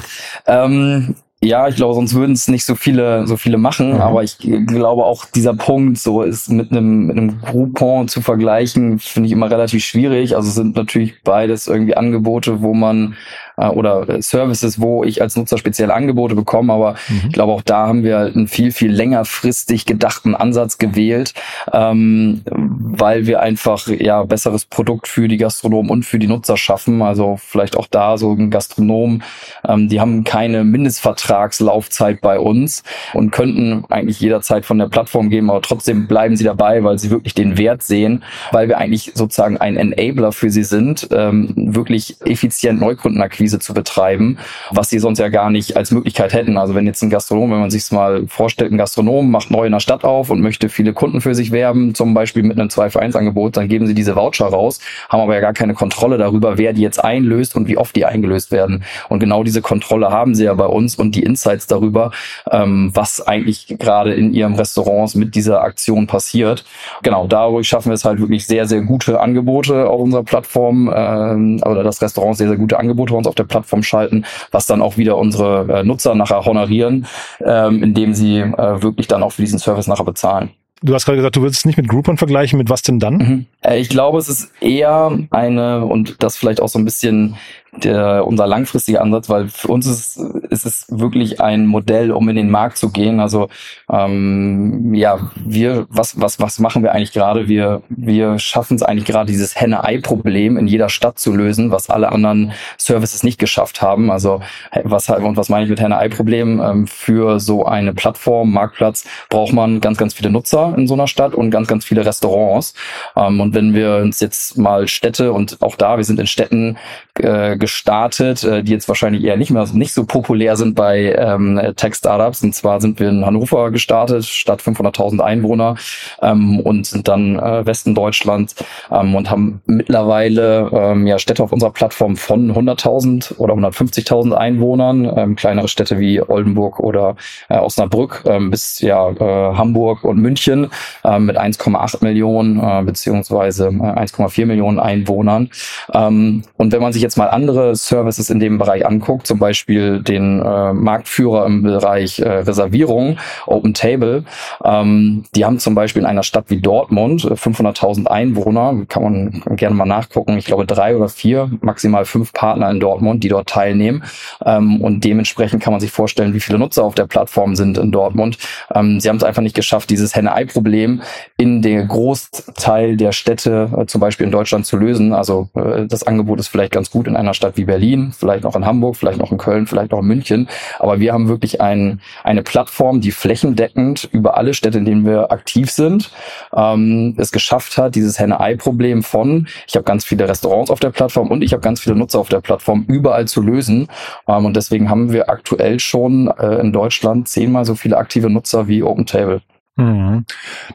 Ähm, 0.47 1.15
ja, 1.43 1.69
ich 1.69 1.77
glaube, 1.77 1.95
sonst 1.95 2.15
würden 2.15 2.33
es 2.33 2.49
nicht 2.49 2.65
so 2.65 2.75
viele, 2.75 3.27
so 3.27 3.37
viele 3.37 3.59
machen. 3.59 3.95
Mhm. 3.95 4.01
Aber 4.01 4.23
ich 4.23 4.39
glaube 4.39 5.05
auch 5.05 5.27
dieser 5.27 5.55
Punkt, 5.55 5.99
so 5.99 6.23
ist 6.23 6.51
mit 6.51 6.73
einem, 6.73 7.07
mit 7.07 7.19
einem 7.19 7.41
Groupon 7.43 8.09
zu 8.09 8.23
vergleichen, 8.23 8.99
finde 8.99 9.27
ich 9.27 9.33
immer 9.33 9.51
relativ 9.51 9.85
schwierig. 9.85 10.37
Also 10.37 10.49
es 10.49 10.55
sind 10.55 10.75
natürlich 10.75 11.23
beides 11.23 11.67
irgendwie 11.67 11.97
Angebote, 11.97 12.63
wo 12.63 12.73
man 12.73 13.15
äh, 13.57 13.67
oder 13.69 14.21
Services, 14.23 14.81
wo 14.81 15.05
ich 15.05 15.23
als 15.23 15.37
Nutzer 15.37 15.59
spezielle 15.59 15.95
Angebote 15.95 16.35
bekomme. 16.35 16.73
Aber 16.73 16.95
mhm. 17.09 17.23
ich 17.27 17.33
glaube, 17.33 17.53
auch 17.53 17.63
da 17.63 17.87
haben 17.87 18.05
wir 18.05 18.19
einen 18.19 18.49
viel, 18.49 18.73
viel 18.73 18.93
längerfristig 18.93 19.87
gedachten 19.87 20.35
Ansatz 20.35 20.79
gewählt, 20.79 21.35
ähm, 21.73 22.43
weil 22.47 23.27
wir 23.27 23.41
einfach 23.41 23.87
ja 23.89 24.23
besseres 24.25 24.65
Produkt 24.65 25.09
für 25.09 25.29
die 25.29 25.37
Gastronomen 25.37 25.91
und 25.91 26.05
für 26.05 26.19
die 26.19 26.27
Nutzer 26.27 26.57
schaffen. 26.57 27.03
Also 27.03 27.39
vielleicht 27.41 27.77
auch 27.77 27.87
da 27.87 28.19
so 28.19 28.33
ein 28.33 28.51
Gastronom, 28.51 29.23
ähm, 29.67 29.89
die 29.89 30.01
haben 30.01 30.25
keine 30.25 30.65
Mindestvertragslaufzeit 30.65 32.21
bei 32.21 32.39
uns 32.39 32.83
und 33.13 33.31
könnten 33.31 33.85
eigentlich 33.91 34.21
jederzeit 34.21 34.65
von 34.65 34.79
der 34.79 34.89
Plattform 34.89 35.31
geben, 35.31 35.51
aber 35.51 35.63
trotzdem 35.63 36.07
bleiben 36.07 36.37
sie 36.37 36.45
dabei, 36.45 36.83
weil 36.85 36.99
sie 36.99 37.11
wirklich 37.11 37.35
den 37.35 37.59
Wert 37.59 37.83
sehen, 37.83 38.25
weil 38.53 38.69
wir 38.69 38.79
eigentlich 38.79 39.13
sozusagen 39.15 39.59
ein 39.59 39.77
Enabler 39.77 40.33
für 40.33 40.51
sie 40.51 40.65
sind, 40.65 41.09
ähm, 41.13 41.53
wirklich 41.57 42.17
effizient 42.25 42.81
Neukundenakquise 42.81 43.44
Kaltakquise 43.45 43.59
zu 43.59 43.75
betreiben, 43.75 44.39
was 44.71 44.89
sie 44.89 44.99
sonst 44.99 45.19
ja 45.19 45.29
gar 45.29 45.51
nicht 45.51 45.77
als 45.77 45.91
Möglichkeit 45.91 46.33
hätten. 46.33 46.57
Also 46.57 46.75
wenn 46.75 46.87
jetzt 46.87 47.03
ein 47.03 47.11
Gastronom, 47.11 47.51
wenn 47.51 47.61
man 47.61 47.71
sich 47.71 47.91
mal 47.93 48.27
vorstellt, 48.27 48.73
ein 48.73 48.79
Gastronom 48.79 49.31
macht 49.31 49.51
neu 49.51 49.67
in 49.67 49.73
der 49.73 49.81
Stadt 49.81 50.05
auf 50.05 50.31
und 50.31 50.41
möchte 50.41 50.69
viele 50.69 50.93
Kunden 50.93 51.21
für 51.21 51.35
sich 51.35 51.51
werben, 51.51 51.95
zum 51.95 52.15
Beispiel 52.15 52.43
mit 52.43 52.59
einem 52.59 52.71
2 52.71 52.91
für 52.91 53.01
1 53.01 53.17
Angebot, 53.17 53.57
dann 53.57 53.69
geben 53.69 53.87
sie 53.87 53.95
diese 53.95 54.17
Voucher 54.17 54.47
raus, 54.47 54.81
haben 55.09 55.21
aber 55.21 55.35
ja 55.35 55.41
gar 55.41 55.53
keine 55.53 55.75
Kontrolle 55.75 56.19
darüber, 56.19 56.59
wer 56.59 56.73
die 56.73 56.83
jetzt 56.83 57.03
einlöst 57.03 57.57
und 57.57 57.69
wie 57.69 57.77
oft 57.77 57.95
die 57.97 58.05
eingelöst 58.05 58.51
werden. 58.51 58.85
Und 59.09 59.21
genau 59.21 59.45
diese 59.45 59.63
Kontrolle 59.63 60.11
haben 60.11 60.35
sie 60.35 60.45
ja 60.45 60.55
bei 60.55 60.67
uns 60.67 60.97
und 60.97 61.15
die 61.15 61.23
Insights 61.23 61.67
darüber, 61.67 62.11
ähm, 62.51 62.91
was 62.95 63.21
eigentlich 63.21 63.77
gerade 63.79 64.15
in 64.15 64.33
ihrem 64.33 64.55
Restaurants 64.55 65.15
mit 65.15 65.35
dieser 65.35 65.63
Aktion 65.63 66.07
passiert. 66.07 66.65
Genau, 67.03 67.27
dadurch 67.27 67.69
schaffen 67.69 67.91
wir 67.91 67.95
es 67.95 68.05
halt 68.05 68.21
wirklich 68.21 68.47
sehr, 68.47 68.67
sehr 68.67 68.83
gute 68.83 69.21
Angebote 69.21 69.89
auf 69.89 70.01
unserer 70.01 70.23
Plattform 70.23 70.93
ähm, 70.95 71.61
oder 71.65 71.83
das 71.83 72.01
Restaurant 72.03 72.37
sehr, 72.37 72.49
sehr 72.49 72.57
gute 72.57 72.79
Angebote 72.79 73.15
uns 73.15 73.27
auf 73.35 73.37
der 73.37 73.45
Plattform 73.45 73.83
schalten, 73.83 74.25
was 74.51 74.67
dann 74.67 74.81
auch 74.81 74.97
wieder 74.97 75.17
unsere 75.17 75.81
äh, 75.81 75.85
Nutzer 75.85 76.15
nachher 76.15 76.45
honorieren, 76.45 77.07
ähm, 77.45 77.83
indem 77.83 78.15
sie 78.15 78.39
äh, 78.39 78.83
wirklich 78.83 79.09
dann 79.09 79.23
auch 79.23 79.33
für 79.33 79.43
diesen 79.43 79.59
Service 79.59 79.87
nachher 79.87 80.05
bezahlen. 80.05 80.51
Du 80.83 80.93
hast 80.93 81.07
gerade 81.07 81.17
gesagt, 81.17 81.37
du 81.37 81.41
würdest 81.41 81.61
es 81.61 81.65
nicht 81.65 81.79
mit 81.79 81.89
Groupon 81.89 82.19
vergleichen. 82.19 82.59
Mit 82.59 82.69
was 82.69 82.83
denn 82.83 82.99
dann? 82.99 83.17
Mhm. 83.17 83.47
Äh, 83.63 83.81
ich 83.81 83.89
glaube, 83.89 84.19
es 84.19 84.29
ist 84.29 84.53
eher 84.61 85.19
eine, 85.31 85.85
und 85.87 86.23
das 86.23 86.37
vielleicht 86.37 86.61
auch 86.61 86.69
so 86.69 86.79
ein 86.79 86.85
bisschen 86.85 87.37
der, 87.83 88.27
unser 88.27 88.47
langfristiger 88.47 89.01
Ansatz, 89.01 89.29
weil 89.29 89.49
für 89.49 89.69
uns 89.69 89.87
ist, 89.87 90.17
ist 90.51 90.67
es 90.67 90.87
wirklich 90.89 91.41
ein 91.41 91.67
Modell, 91.67 92.13
um 92.13 92.29
in 92.29 92.37
den 92.37 92.51
Markt 92.51 92.79
zu 92.79 92.91
gehen. 92.91 93.21
Also 93.21 93.49
ähm, 93.91 94.95
ja, 94.95 95.31
wir, 95.45 95.87
was, 95.89 96.21
was, 96.21 96.41
was 96.41 96.59
machen 96.59 96.83
wir 96.83 96.93
eigentlich 96.93 97.13
gerade? 97.13 97.49
Wir, 97.49 97.83
wir 97.89 98.39
schaffen 98.39 98.77
es 98.77 98.83
eigentlich 98.83 99.07
gerade, 99.07 99.31
dieses 99.31 99.59
Henne-Ei-Problem 99.61 100.57
in 100.57 100.67
jeder 100.67 100.89
Stadt 100.89 101.19
zu 101.19 101.35
lösen, 101.35 101.71
was 101.71 101.91
alle 101.91 102.13
anderen 102.13 102.53
Services 102.79 103.23
nicht 103.23 103.39
geschafft 103.39 103.83
haben. 103.83 104.11
Also 104.11 104.41
was 104.85 105.09
und 105.09 105.37
was 105.37 105.49
meine 105.49 105.65
ich 105.65 105.71
mit 105.71 105.81
Henne-Ei-Problem? 105.81 106.61
Ähm, 106.61 106.87
für 106.87 107.41
so 107.41 107.65
eine 107.65 107.93
Plattform, 107.93 108.53
Marktplatz, 108.53 109.05
braucht 109.29 109.53
man 109.53 109.81
ganz, 109.81 109.99
ganz 109.99 110.15
viele 110.15 110.31
Nutzer 110.31 110.75
in 110.77 110.87
so 110.87 110.95
einer 110.95 111.07
Stadt 111.07 111.35
und 111.35 111.51
ganz, 111.51 111.69
ganz 111.69 111.85
viele 111.85 112.05
Restaurants. 112.05 112.75
Ähm, 113.17 113.41
und 113.41 113.55
wenn 113.55 113.75
wir 113.75 113.97
uns 113.97 114.21
jetzt 114.21 114.59
mal 114.59 114.89
Städte 114.89 115.33
und 115.33 115.61
auch 115.63 115.77
da, 115.77 115.97
wir 115.97 116.05
sind 116.05 116.21
in 116.21 116.27
Städten 116.27 116.77
äh, 117.19 117.57
gestartet, 117.65 118.45
äh, 118.45 118.63
die 118.63 118.73
jetzt 118.73 118.89
wahrscheinlich 118.89 119.25
eher 119.25 119.39
nicht 119.39 119.51
mehr 119.51 119.67
nicht 119.73 119.95
so 119.95 120.05
populär 120.05 120.55
sind 120.57 120.75
bei 120.75 121.15
ähm, 121.19 121.59
Tech-Startups. 121.77 122.43
Und 122.43 122.55
zwar 122.55 122.79
sind 122.83 123.01
wir 123.01 123.09
in 123.09 123.25
Hannover 123.25 123.71
gestartet, 123.71 124.27
statt 124.27 124.61
500.000 124.61 125.21
Einwohner 125.21 125.77
ähm, 126.21 126.61
und 126.61 126.85
sind 126.85 127.09
dann 127.09 127.39
äh, 127.39 127.65
Westen 127.65 127.95
Deutschland 127.95 128.55
ähm, 128.91 129.15
und 129.15 129.31
haben 129.31 129.63
mittlerweile 129.65 130.69
ähm, 130.75 131.07
ja 131.07 131.19
Städte 131.19 131.43
auf 131.43 131.53
unserer 131.53 131.71
Plattform 131.71 132.17
von 132.17 132.53
100.000 132.53 133.39
oder 133.39 133.55
150.000 133.55 134.33
Einwohnern, 134.33 135.11
ähm, 135.17 135.35
kleinere 135.35 135.69
Städte 135.69 135.99
wie 135.99 136.21
Oldenburg 136.21 136.81
oder 136.81 137.17
äh, 137.49 137.57
Osnabrück 137.57 138.25
ähm, 138.27 138.51
bis 138.51 138.81
ja 138.81 139.09
äh, 139.09 139.57
Hamburg 139.57 140.05
und 140.05 140.19
München 140.19 140.71
äh, 141.03 141.19
mit 141.19 141.39
1,8 141.39 142.05
Millionen 142.05 142.61
äh, 142.61 142.83
beziehungsweise 142.85 143.69
1,4 143.69 144.43
äh, 144.43 144.45
Millionen 144.45 144.79
Einwohnern. 144.79 145.49
Ähm, 145.95 146.43
und 146.59 146.75
wenn 146.75 146.83
man 146.83 146.93
sich 146.93 147.01
jetzt 147.01 147.17
mal 147.17 147.29
andere 147.29 147.54
Services 147.75 148.31
in 148.31 148.41
dem 148.41 148.59
Bereich 148.59 148.87
anguckt, 148.87 149.27
zum 149.27 149.39
Beispiel 149.39 150.03
den 150.03 150.41
äh, 150.41 150.73
Marktführer 150.73 151.47
im 151.47 151.63
Bereich 151.63 152.19
äh, 152.19 152.29
Reservierung, 152.29 153.19
Open 153.47 153.75
Table, 153.75 154.25
ähm, 154.65 155.25
die 155.35 155.45
haben 155.45 155.59
zum 155.59 155.75
Beispiel 155.75 156.03
in 156.03 156.07
einer 156.07 156.23
Stadt 156.23 156.47
wie 156.49 156.61
Dortmund 156.61 157.23
500.000 157.23 158.07
äh, 158.07 158.11
Einwohner, 158.11 158.85
kann 158.89 159.03
man 159.03 159.43
gerne 159.57 159.77
mal 159.77 159.85
nachgucken. 159.85 160.39
Ich 160.39 160.47
glaube 160.47 160.67
drei 160.67 160.97
oder 160.97 161.09
vier, 161.09 161.51
maximal 161.61 162.05
fünf 162.05 162.33
Partner 162.33 162.71
in 162.71 162.81
Dortmund, 162.81 163.23
die 163.23 163.29
dort 163.29 163.49
teilnehmen. 163.49 164.03
Ähm, 164.45 164.81
und 164.81 165.05
dementsprechend 165.05 165.63
kann 165.63 165.73
man 165.73 165.81
sich 165.81 165.91
vorstellen, 165.91 166.35
wie 166.35 166.41
viele 166.41 166.59
Nutzer 166.59 166.85
auf 166.85 166.95
der 166.95 167.07
Plattform 167.07 167.57
sind 167.57 167.79
in 167.79 167.93
Dortmund. 167.93 168.39
Ähm, 168.75 169.01
sie 169.01 169.09
haben 169.09 169.17
es 169.17 169.25
einfach 169.25 169.43
nicht 169.43 169.55
geschafft, 169.55 169.91
dieses 169.91 170.15
Henne-Ei-Problem 170.15 171.03
in 171.37 171.63
der 171.63 171.85
Großteil 171.85 172.97
der 172.97 173.13
Städte, 173.13 173.71
äh, 173.77 173.87
zum 173.87 174.01
Beispiel 174.01 174.27
in 174.27 174.33
Deutschland, 174.33 174.67
zu 174.67 174.77
lösen. 174.77 175.13
Also 175.13 175.49
äh, 175.55 175.87
das 175.87 176.05
Angebot 176.05 176.41
ist 176.41 176.49
vielleicht 176.49 176.73
ganz 176.73 176.91
gut 176.91 177.07
in 177.07 177.17
einer 177.17 177.35
Stadt 177.35 177.44
wie 177.57 177.65
Berlin, 177.65 178.13
vielleicht 178.17 178.45
noch 178.45 178.57
in 178.57 178.67
Hamburg, 178.67 178.97
vielleicht 178.97 179.19
noch 179.19 179.31
in 179.31 179.39
Köln, 179.39 179.67
vielleicht 179.67 179.93
noch 179.93 180.01
in 180.01 180.07
München. 180.07 180.49
Aber 180.79 181.01
wir 181.01 181.13
haben 181.13 181.29
wirklich 181.29 181.61
ein, 181.61 182.01
eine 182.23 182.43
Plattform, 182.43 183.01
die 183.01 183.11
flächendeckend 183.11 184.09
über 184.13 184.37
alle 184.37 184.55
Städte, 184.55 184.79
in 184.79 184.85
denen 184.85 185.07
wir 185.07 185.31
aktiv 185.31 185.71
sind, 185.71 186.11
ähm, 186.55 187.15
es 187.19 187.33
geschafft 187.33 187.79
hat, 187.79 187.95
dieses 187.95 188.19
Henne-Ei-Problem 188.19 189.03
von, 189.03 189.47
ich 189.67 189.75
habe 189.75 189.85
ganz 189.85 190.05
viele 190.05 190.29
Restaurants 190.29 190.71
auf 190.71 190.81
der 190.81 190.91
Plattform 190.91 191.31
und 191.31 191.43
ich 191.43 191.53
habe 191.53 191.61
ganz 191.61 191.81
viele 191.81 191.97
Nutzer 191.97 192.19
auf 192.19 192.29
der 192.29 192.41
Plattform 192.41 192.85
überall 192.89 193.27
zu 193.27 193.43
lösen. 193.43 193.89
Ähm, 194.27 194.47
und 194.47 194.57
deswegen 194.57 194.91
haben 194.91 195.13
wir 195.13 195.29
aktuell 195.29 195.79
schon 195.81 196.29
äh, 196.39 196.61
in 196.61 196.73
Deutschland 196.73 197.29
zehnmal 197.29 197.65
so 197.65 197.75
viele 197.75 197.97
aktive 197.97 198.31
Nutzer 198.31 198.69
wie 198.69 198.83
OpenTable. 198.83 199.43
Mhm. 199.77 200.25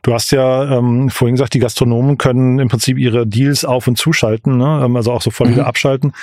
Du 0.02 0.14
hast 0.14 0.32
ja 0.32 0.78
ähm, 0.78 1.10
vorhin 1.10 1.36
gesagt, 1.36 1.54
die 1.54 1.60
Gastronomen 1.60 2.18
können 2.18 2.60
im 2.60 2.68
Prinzip 2.68 2.98
ihre 2.98 3.26
Deals 3.26 3.64
auf- 3.64 3.88
und 3.88 3.98
zuschalten, 3.98 4.58
ne? 4.58 4.82
Ähm, 4.84 4.96
also 4.96 5.14
auch 5.14 5.22
sofort 5.22 5.50
mhm. 5.50 5.54
wieder 5.56 5.68
abschalten. 5.68 6.14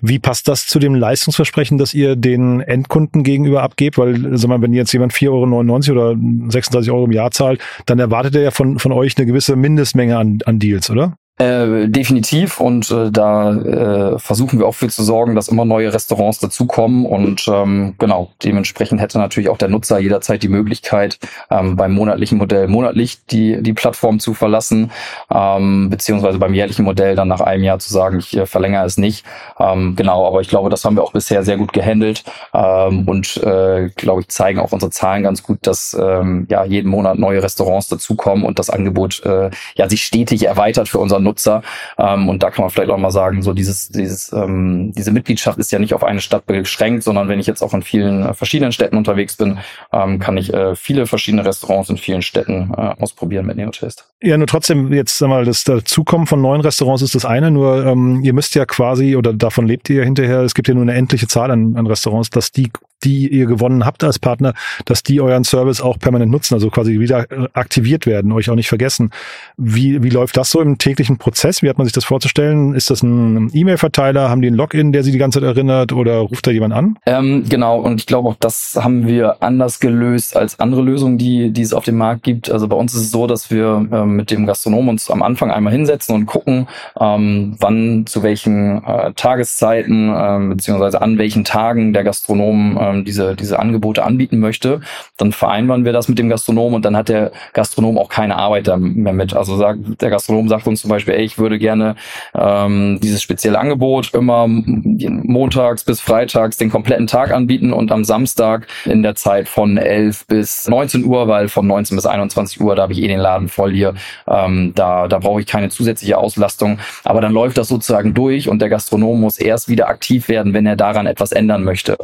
Wie 0.00 0.18
passt 0.18 0.48
das 0.48 0.66
zu 0.66 0.78
dem 0.78 0.94
Leistungsversprechen, 0.94 1.78
das 1.78 1.94
ihr 1.94 2.16
den 2.16 2.60
Endkunden 2.60 3.22
gegenüber 3.22 3.62
abgebt? 3.62 3.98
Weil, 3.98 4.36
sag 4.36 4.48
mal, 4.48 4.62
wenn 4.62 4.72
jetzt 4.72 4.92
jemand 4.92 5.12
4,99 5.12 5.90
Euro 5.90 6.10
oder 6.10 6.50
36 6.50 6.90
Euro 6.90 7.04
im 7.04 7.12
Jahr 7.12 7.30
zahlt, 7.30 7.60
dann 7.86 7.98
erwartet 7.98 8.34
er 8.36 8.42
ja 8.42 8.50
von, 8.50 8.78
von 8.78 8.92
euch 8.92 9.16
eine 9.16 9.26
gewisse 9.26 9.56
Mindestmenge 9.56 10.16
an, 10.16 10.38
an 10.44 10.58
Deals, 10.58 10.90
oder? 10.90 11.16
Äh, 11.38 11.86
definitiv. 11.86 12.60
Und 12.60 12.90
äh, 12.90 13.12
da 13.12 13.52
äh, 13.52 14.18
versuchen 14.18 14.58
wir 14.58 14.66
auch 14.66 14.74
für 14.74 14.88
zu 14.88 15.04
sorgen, 15.04 15.36
dass 15.36 15.46
immer 15.46 15.64
neue 15.64 15.92
Restaurants 15.92 16.40
dazukommen. 16.40 17.06
Und 17.06 17.46
ähm, 17.46 17.94
genau, 17.98 18.32
dementsprechend 18.42 19.00
hätte 19.00 19.18
natürlich 19.18 19.48
auch 19.48 19.58
der 19.58 19.68
Nutzer 19.68 20.00
jederzeit 20.00 20.42
die 20.42 20.48
Möglichkeit, 20.48 21.20
ähm, 21.48 21.76
beim 21.76 21.92
monatlichen 21.92 22.38
Modell 22.38 22.66
monatlich 22.66 23.24
die, 23.26 23.62
die 23.62 23.72
Plattform 23.72 24.18
zu 24.18 24.34
verlassen, 24.34 24.90
ähm, 25.32 25.90
beziehungsweise 25.90 26.38
beim 26.38 26.54
jährlichen 26.54 26.84
Modell 26.84 27.14
dann 27.14 27.28
nach 27.28 27.40
einem 27.40 27.62
Jahr 27.62 27.78
zu 27.78 27.92
sagen, 27.92 28.18
ich 28.18 28.36
äh, 28.36 28.46
verlängere 28.46 28.84
es 28.84 28.98
nicht. 28.98 29.24
Ähm, 29.60 29.94
genau, 29.94 30.26
aber 30.26 30.40
ich 30.40 30.48
glaube, 30.48 30.70
das 30.70 30.84
haben 30.84 30.96
wir 30.96 31.04
auch 31.04 31.12
bisher 31.12 31.44
sehr 31.44 31.56
gut 31.56 31.72
gehandelt. 31.72 32.24
Ähm, 32.52 33.06
und 33.06 33.36
äh, 33.44 33.90
glaube 33.94 34.22
ich, 34.22 34.28
zeigen 34.28 34.58
auch 34.58 34.72
unsere 34.72 34.90
Zahlen 34.90 35.22
ganz 35.22 35.44
gut, 35.44 35.58
dass 35.62 35.96
ähm, 36.00 36.48
ja 36.50 36.64
jeden 36.64 36.90
Monat 36.90 37.16
neue 37.16 37.44
Restaurants 37.44 37.86
dazukommen 37.86 38.44
und 38.44 38.58
das 38.58 38.70
Angebot 38.70 39.22
äh, 39.24 39.50
ja 39.76 39.88
sich 39.88 40.02
stetig 40.02 40.44
erweitert 40.44 40.88
für 40.88 40.98
unseren 40.98 41.27
Nutzer. 41.28 41.62
Ähm, 41.98 42.28
und 42.28 42.42
da 42.42 42.50
kann 42.50 42.62
man 42.62 42.70
vielleicht 42.70 42.90
auch 42.90 42.98
mal 42.98 43.10
sagen, 43.10 43.42
so 43.42 43.52
dieses, 43.52 43.88
dieses, 43.88 44.32
ähm, 44.32 44.92
diese 44.96 45.12
Mitgliedschaft 45.12 45.58
ist 45.58 45.70
ja 45.70 45.78
nicht 45.78 45.94
auf 45.94 46.02
eine 46.02 46.20
Stadt 46.20 46.46
beschränkt, 46.46 47.04
sondern 47.04 47.28
wenn 47.28 47.38
ich 47.38 47.46
jetzt 47.46 47.62
auch 47.62 47.74
in 47.74 47.82
vielen 47.82 48.24
äh, 48.24 48.34
verschiedenen 48.34 48.72
Städten 48.72 48.96
unterwegs 48.96 49.36
bin, 49.36 49.58
ähm, 49.92 50.18
kann 50.18 50.36
ich 50.36 50.52
äh, 50.52 50.74
viele 50.74 51.06
verschiedene 51.06 51.44
Restaurants 51.44 51.90
in 51.90 51.98
vielen 51.98 52.22
Städten 52.22 52.72
äh, 52.76 52.94
ausprobieren 53.00 53.46
mit 53.46 53.56
Neotaste. 53.56 54.04
Ja, 54.22 54.36
nur 54.36 54.46
trotzdem, 54.46 54.92
jetzt 54.92 55.18
sag 55.18 55.28
mal, 55.28 55.44
das 55.44 55.64
Dazukommen 55.64 56.26
von 56.26 56.40
neuen 56.40 56.60
Restaurants 56.60 57.02
ist 57.02 57.14
das 57.14 57.24
eine, 57.24 57.50
nur 57.50 57.86
ähm, 57.86 58.22
ihr 58.24 58.32
müsst 58.32 58.54
ja 58.54 58.64
quasi, 58.64 59.14
oder 59.16 59.32
davon 59.32 59.66
lebt 59.66 59.88
ihr 59.90 59.96
ja 59.96 60.04
hinterher, 60.04 60.40
es 60.40 60.54
gibt 60.54 60.66
ja 60.66 60.74
nur 60.74 60.82
eine 60.82 60.94
endliche 60.94 61.28
Zahl 61.28 61.50
an, 61.50 61.76
an 61.76 61.86
Restaurants, 61.86 62.30
dass 62.30 62.50
die 62.50 62.70
die 63.04 63.28
ihr 63.28 63.46
gewonnen 63.46 63.84
habt 63.84 64.02
als 64.04 64.18
Partner, 64.18 64.54
dass 64.84 65.02
die 65.02 65.20
euren 65.20 65.44
Service 65.44 65.80
auch 65.80 65.98
permanent 65.98 66.30
nutzen, 66.30 66.54
also 66.54 66.70
quasi 66.70 66.98
wieder 66.98 67.30
äh, 67.30 67.48
aktiviert 67.52 68.06
werden, 68.06 68.32
euch 68.32 68.50
auch 68.50 68.54
nicht 68.54 68.68
vergessen. 68.68 69.10
Wie, 69.56 70.02
wie 70.02 70.10
läuft 70.10 70.36
das 70.36 70.50
so 70.50 70.60
im 70.60 70.78
täglichen 70.78 71.18
Prozess? 71.18 71.62
Wie 71.62 71.68
hat 71.68 71.78
man 71.78 71.86
sich 71.86 71.92
das 71.92 72.04
vorzustellen? 72.04 72.74
Ist 72.74 72.90
das 72.90 73.02
ein 73.02 73.50
E-Mail-Verteiler? 73.52 74.28
Haben 74.28 74.42
die 74.42 74.48
einen 74.48 74.56
Login, 74.56 74.92
der 74.92 75.02
sie 75.02 75.12
die 75.12 75.18
ganze 75.18 75.40
Zeit 75.40 75.46
erinnert 75.46 75.92
oder 75.92 76.18
ruft 76.18 76.46
da 76.46 76.50
jemand 76.50 76.74
an? 76.74 76.98
Ähm, 77.06 77.44
genau, 77.48 77.80
und 77.80 78.00
ich 78.00 78.06
glaube 78.06 78.28
auch, 78.28 78.36
das 78.38 78.78
haben 78.80 79.06
wir 79.06 79.42
anders 79.42 79.80
gelöst 79.80 80.36
als 80.36 80.58
andere 80.58 80.82
Lösungen, 80.82 81.18
die, 81.18 81.50
die 81.50 81.62
es 81.62 81.72
auf 81.72 81.84
dem 81.84 81.96
Markt 81.96 82.24
gibt. 82.24 82.50
Also 82.50 82.68
bei 82.68 82.76
uns 82.76 82.94
ist 82.94 83.02
es 83.02 83.10
so, 83.10 83.26
dass 83.26 83.50
wir 83.50 83.86
ähm, 83.92 84.16
mit 84.16 84.30
dem 84.30 84.46
Gastronom 84.46 84.88
uns 84.88 85.10
am 85.10 85.22
Anfang 85.22 85.50
einmal 85.50 85.72
hinsetzen 85.72 86.14
und 86.14 86.26
gucken, 86.26 86.68
ähm, 87.00 87.56
wann, 87.60 88.06
zu 88.06 88.22
welchen 88.22 88.84
äh, 88.84 89.12
Tageszeiten, 89.14 90.10
äh, 90.10 90.54
beziehungsweise 90.54 91.00
an 91.00 91.18
welchen 91.18 91.44
Tagen 91.44 91.92
der 91.92 92.04
Gastronom 92.04 92.76
äh, 92.76 92.87
ähm, 92.88 93.04
diese, 93.04 93.34
diese 93.36 93.58
Angebote 93.58 94.04
anbieten 94.04 94.38
möchte, 94.38 94.80
dann 95.16 95.32
vereinbaren 95.32 95.84
wir 95.84 95.92
das 95.92 96.08
mit 96.08 96.18
dem 96.18 96.28
Gastronom 96.28 96.74
und 96.74 96.84
dann 96.84 96.96
hat 96.96 97.08
der 97.08 97.32
Gastronom 97.52 97.98
auch 97.98 98.08
keine 98.08 98.36
Arbeit 98.36 98.68
mehr 98.78 99.12
mit. 99.12 99.34
Also 99.34 99.56
sagt, 99.56 99.80
der 100.00 100.10
Gastronom 100.10 100.48
sagt 100.48 100.66
uns 100.66 100.82
zum 100.82 100.90
Beispiel, 100.90 101.14
ey, 101.14 101.24
ich 101.24 101.38
würde 101.38 101.58
gerne 101.58 101.96
ähm, 102.34 102.98
dieses 103.02 103.22
spezielle 103.22 103.58
Angebot 103.58 104.14
immer 104.14 104.46
montags 104.48 105.84
bis 105.84 106.00
freitags 106.00 106.56
den 106.56 106.70
kompletten 106.70 107.06
Tag 107.06 107.32
anbieten 107.32 107.72
und 107.72 107.92
am 107.92 108.04
Samstag 108.04 108.66
in 108.84 109.02
der 109.02 109.14
Zeit 109.14 109.48
von 109.48 109.76
11 109.76 110.26
bis 110.26 110.68
19 110.68 111.04
Uhr, 111.04 111.28
weil 111.28 111.48
von 111.48 111.66
19 111.66 111.96
bis 111.96 112.06
21 112.06 112.60
Uhr, 112.60 112.74
da 112.74 112.82
habe 112.82 112.92
ich 112.92 113.02
eh 113.02 113.08
den 113.08 113.20
Laden 113.20 113.48
voll 113.48 113.72
hier, 113.72 113.94
ähm, 114.26 114.72
da, 114.74 115.08
da 115.08 115.18
brauche 115.18 115.40
ich 115.40 115.46
keine 115.46 115.68
zusätzliche 115.68 116.18
Auslastung. 116.18 116.78
Aber 117.04 117.20
dann 117.20 117.32
läuft 117.32 117.58
das 117.58 117.68
sozusagen 117.68 118.14
durch 118.14 118.48
und 118.48 118.60
der 118.60 118.68
Gastronom 118.68 119.20
muss 119.20 119.38
erst 119.38 119.68
wieder 119.68 119.88
aktiv 119.88 120.28
werden, 120.28 120.52
wenn 120.54 120.66
er 120.66 120.76
daran 120.76 121.06
etwas 121.06 121.32
ändern 121.32 121.64
möchte. 121.64 121.98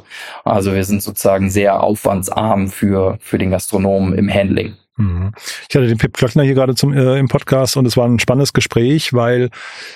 Also 0.45 0.74
wir 0.75 0.85
sind 0.85 1.03
sozusagen 1.03 1.51
sehr 1.51 1.83
aufwandsarm 1.83 2.69
für, 2.69 3.19
für 3.21 3.39
den 3.39 3.51
Gastronomen 3.51 4.15
im 4.15 4.33
Handling. 4.33 4.75
Mhm. 4.97 5.33
Ich 5.69 5.75
hatte 5.75 5.89
den 5.89 5.99
Pip 5.99 6.17
Klöckner 6.17 6.45
hier 6.45 6.55
gerade 6.55 6.75
zum, 6.75 6.93
äh, 6.93 7.19
im 7.19 7.29
Podcast 7.29 7.77
und 7.77 7.87
es 7.87 7.97
war 7.97 8.07
ein 8.07 8.21
spannendes 8.21 8.53
Gespräch, 8.53 9.13
weil 9.13 9.51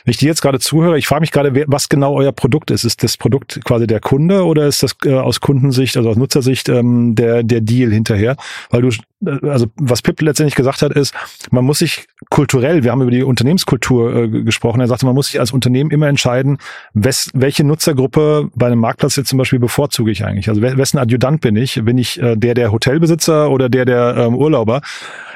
wenn 0.04 0.10
ich 0.10 0.16
dir 0.16 0.26
jetzt 0.26 0.42
gerade 0.42 0.58
zuhöre, 0.58 0.98
ich 0.98 1.06
frage 1.06 1.20
mich 1.20 1.30
gerade, 1.30 1.64
was 1.68 1.88
genau 1.88 2.14
euer 2.14 2.32
Produkt 2.32 2.70
ist. 2.70 2.84
Ist 2.84 3.04
das 3.04 3.16
Produkt 3.16 3.60
quasi 3.64 3.86
der 3.86 4.00
Kunde 4.00 4.44
oder 4.44 4.66
ist 4.66 4.82
das 4.82 4.96
äh, 5.04 5.14
aus 5.14 5.40
Kundensicht, 5.40 5.96
also 5.96 6.10
aus 6.10 6.16
Nutzersicht 6.16 6.68
ähm, 6.68 7.14
der, 7.14 7.44
der 7.44 7.60
Deal 7.60 7.92
hinterher? 7.92 8.36
Weil 8.70 8.82
du, 8.82 8.90
also 9.24 9.66
was 9.76 10.02
Pip 10.02 10.20
letztendlich 10.22 10.54
gesagt 10.54 10.82
hat, 10.82 10.92
ist, 10.92 11.14
man 11.50 11.64
muss 11.64 11.80
sich 11.80 12.06
kulturell, 12.30 12.84
wir 12.84 12.92
haben 12.92 13.02
über 13.02 13.10
die 13.10 13.22
Unternehmenskultur 13.22 14.14
äh, 14.14 14.28
gesprochen, 14.28 14.80
er 14.80 14.86
sagte, 14.86 15.06
man 15.06 15.14
muss 15.14 15.28
sich 15.28 15.40
als 15.40 15.52
Unternehmen 15.52 15.90
immer 15.90 16.06
entscheiden, 16.06 16.58
wes, 16.94 17.30
welche 17.34 17.64
Nutzergruppe 17.64 18.50
bei 18.54 18.66
einem 18.66 18.78
Marktplatz 18.78 19.16
jetzt 19.16 19.28
zum 19.28 19.38
Beispiel 19.38 19.58
bevorzuge 19.58 20.10
ich 20.10 20.24
eigentlich? 20.24 20.48
Also 20.48 20.62
wessen 20.62 20.98
Adjutant 20.98 21.40
bin 21.40 21.56
ich? 21.56 21.82
Bin 21.84 21.98
ich 21.98 22.20
äh, 22.20 22.36
der 22.36 22.54
der 22.54 22.70
Hotelbesitzer 22.70 23.50
oder 23.50 23.68
der 23.68 23.84
der 23.84 24.14
ähm, 24.16 24.34
Urlauber? 24.34 24.82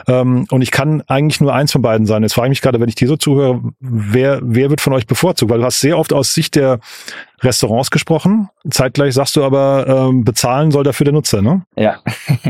Ähm, 0.07 0.47
und 0.51 0.63
ich 0.63 0.71
kann 0.71 1.03
eigentlich 1.07 1.41
nur 1.41 1.55
eins 1.55 1.73
von 1.73 1.83
beiden 1.83 2.07
sein. 2.07 2.23
Jetzt 2.23 2.35
frage 2.35 2.47
ich 2.49 2.51
mich 2.51 2.63
gerade, 2.63 2.81
wenn 2.81 2.89
ich 2.89 2.95
dir 2.95 3.09
so 3.09 3.17
zuhöre, 3.17 3.63
wer, 3.81 4.41
wer 4.43 4.71
wird 4.71 4.81
von 4.81 4.93
euch 4.93 5.07
bevorzugt? 5.07 5.51
Weil 5.51 5.59
du 5.59 5.65
hast 5.65 5.81
sehr 5.81 5.99
oft 5.99 6.13
aus 6.13 6.35
Sicht 6.35 6.55
der 6.55 6.81
Restaurants 7.43 7.91
gesprochen. 7.91 8.49
Zeitgleich 8.71 9.15
sagst 9.15 9.37
du 9.37 9.45
aber, 9.45 9.87
ähm, 9.89 10.25
bezahlen 10.25 10.71
soll 10.71 10.85
dafür 10.85 11.05
der 11.05 11.15
Nutzer, 11.15 11.43
ne? 11.43 11.63
Ja. 11.77 11.99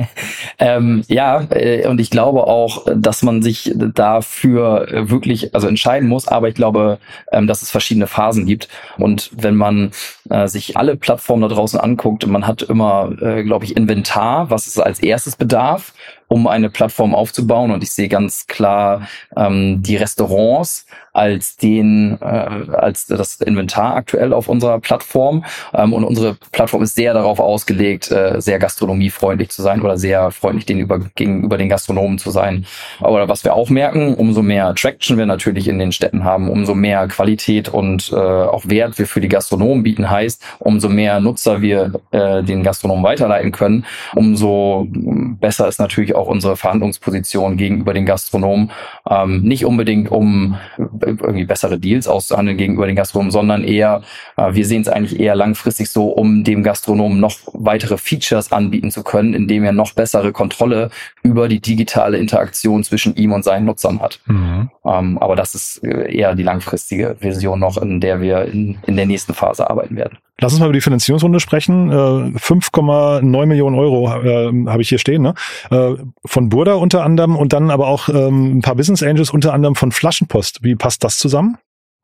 ähm, 0.59 1.03
ja, 1.09 1.47
äh, 1.51 1.87
und 1.89 2.01
ich 2.01 2.11
glaube 2.11 2.47
auch, 2.47 2.87
dass 2.95 3.23
man 3.23 3.43
sich 3.43 3.73
dafür 3.75 4.87
wirklich 5.09 5.55
also 5.55 5.69
entscheiden 5.69 6.09
muss, 6.09 6.29
aber 6.29 6.49
ich 6.49 6.55
glaube, 6.55 6.99
ähm, 7.33 7.47
dass 7.47 7.63
es 7.63 7.71
verschiedene 7.71 8.07
Phasen 8.07 8.47
gibt. 8.47 8.69
Und 8.99 9.31
wenn 9.37 9.57
man 9.57 9.93
äh, 10.31 10.47
sich 10.49 10.77
alle 10.77 10.97
Plattformen 10.97 11.43
da 11.43 11.49
draußen 11.49 11.81
anguckt, 11.81 12.27
man 12.27 12.47
hat 12.47 12.63
immer, 12.63 13.13
äh, 13.21 13.43
glaube 13.43 13.65
ich, 13.65 13.77
Inventar, 13.77 14.51
was 14.51 14.67
es 14.67 14.79
als 14.79 15.01
erstes 15.01 15.37
bedarf. 15.37 15.93
Um 16.33 16.47
eine 16.47 16.71
Plattform 16.71 17.15
aufzubauen. 17.15 17.71
Und 17.71 17.83
ich 17.83 17.93
sehe 17.93 18.09
ganz 18.09 18.47
klar 18.47 19.07
ähm, 19.37 19.83
die 19.83 19.97
Restaurants 19.97 20.87
als 21.13 21.57
den 21.57 22.19
äh, 22.21 22.25
als 22.25 23.07
das 23.07 23.41
Inventar 23.41 23.97
aktuell 23.97 24.33
auf 24.33 24.49
unserer 24.49 24.81
Plattform 24.81 25.45
ähm, 25.75 25.93
und 25.93 26.05
unsere 26.05 26.37
Plattform 26.53 26.83
ist 26.83 26.95
sehr 26.95 27.13
darauf 27.13 27.39
ausgelegt 27.39 28.11
äh, 28.11 28.41
sehr 28.41 28.59
gastronomiefreundlich 28.59 29.51
zu 29.51 29.61
sein 29.63 29.83
oder 29.83 29.99
sehr 29.99 30.31
freundlich 30.31 30.65
den 30.65 30.79
über, 30.79 31.01
gegenüber 31.15 31.59
den 31.59 31.69
Gastronomen 31.69 32.19
zu 32.19 32.31
sein 32.31 32.65
aber 33.01 33.29
was 33.29 33.45
wir 33.45 33.55
auch 33.55 33.69
merken 33.69 34.15
umso 34.15 34.43
mehr 34.43 34.75
Traction 34.75 35.19
wir 35.19 35.27
natürlich 35.27 35.69
in 35.69 35.79
den 35.79 35.93
Städten 35.93 36.25
haben 36.25 36.49
umso 36.49 36.75
mehr 36.75 37.07
Qualität 37.09 37.69
und 37.69 38.11
äh, 38.13 38.17
auch 38.17 38.67
Wert 38.69 38.99
wir 38.99 39.07
für 39.07 39.21
die 39.21 39.29
Gastronomen 39.29 39.83
bieten 39.83 40.09
heißt 40.09 40.43
umso 40.61 40.89
mehr 40.89 41.21
Nutzer 41.21 41.61
wir 41.61 42.01
äh, 42.13 42.43
den 42.43 42.63
Gastronomen 42.63 43.05
weiterleiten 43.05 43.53
können 43.53 43.85
umso 44.15 44.87
besser 44.89 45.69
ist 45.69 45.79
natürlich 45.79 46.15
auch 46.15 46.22
unsere 46.27 46.57
Verhandlungsposition 46.57 47.57
gegenüber 47.57 47.95
den 47.95 48.07
Gastronomen 48.07 48.71
ähm, 49.09 49.43
nicht 49.43 49.65
unbedingt 49.65 50.11
um 50.11 50.59
irgendwie 51.01 51.45
bessere 51.45 51.79
Deals 51.79 52.09
auszuhandeln 52.09 52.57
gegenüber 52.57 52.87
den 52.87 52.97
Gastronomen, 52.97 53.31
sondern 53.31 53.65
eher, 53.65 54.03
äh, 54.37 54.55
wir 54.55 54.65
sehen 54.65 54.83
es 54.83 54.89
eigentlich 54.89 55.19
eher 55.21 55.35
langfristig 55.35 55.91
so, 55.91 56.09
um 56.09 56.45
dem 56.45 56.63
Gastronomen 56.63 57.21
noch 57.21 57.39
weitere 57.53 57.97
Features 57.99 58.53
anbieten 58.53 58.91
zu 58.91 59.03
können, 59.03 59.35
indem 59.35 59.65
er 59.65 59.73
noch 59.73 59.93
bessere 59.93 60.33
Kontrolle 60.33 60.91
über 61.23 61.49
die 61.49 61.61
digitale 61.61 62.19
Interaktion 62.19 62.85
zwischen 62.85 63.15
ihm 63.17 63.33
und 63.33 63.45
seinen 63.45 63.67
Nutzern 63.67 64.01
hat. 64.01 64.21
Mhm. 64.27 64.71
Ähm, 64.85 65.19
aber 65.19 65.37
das 65.37 65.55
ist 65.55 65.85
äh, 65.85 66.15
eher 66.15 66.35
die 66.35 66.43
langfristige 66.43 67.17
Vision 67.21 67.61
noch, 67.61 67.77
in 67.81 68.01
der 68.01 68.21
wir 68.21 68.45
in, 68.47 68.79
in 68.87 68.97
der 68.97 69.07
nächsten 69.07 69.35
Phase 69.35 69.69
arbeiten 69.69 69.97
werden. 69.97 70.19
Lass 70.43 70.53
uns 70.53 70.61
mal 70.61 70.67
über 70.67 70.73
die 70.73 70.81
Finanzierungsrunde 70.81 71.39
sprechen. 71.39 71.91
5,9 71.93 73.43
äh, 73.43 73.47
Millionen 73.47 73.79
Euro 73.79 74.09
äh, 74.09 74.53
habe 74.67 74.83
ich 74.83 74.89
hier 74.89 74.99
stehen. 74.99 75.23
Ne? 75.23 75.35
Äh, 75.71 75.95
von 76.25 76.49
Burda 76.49 76.75
unter 76.75 77.05
anderem 77.05 77.37
und 77.37 77.53
dann 77.53 77.71
aber 77.71 77.87
auch 77.87 78.09
ähm, 78.09 78.59
ein 78.59 78.61
paar 78.61 78.75
Business 78.75 79.05
Angels, 79.05 79.31
unter 79.31 79.55
anderem 79.55 79.77
von 79.77 79.93
Flaschenpost. 79.93 80.65
Wie 80.65 80.75
passt 80.75 81.05
das 81.05 81.17
zusammen? 81.17 81.59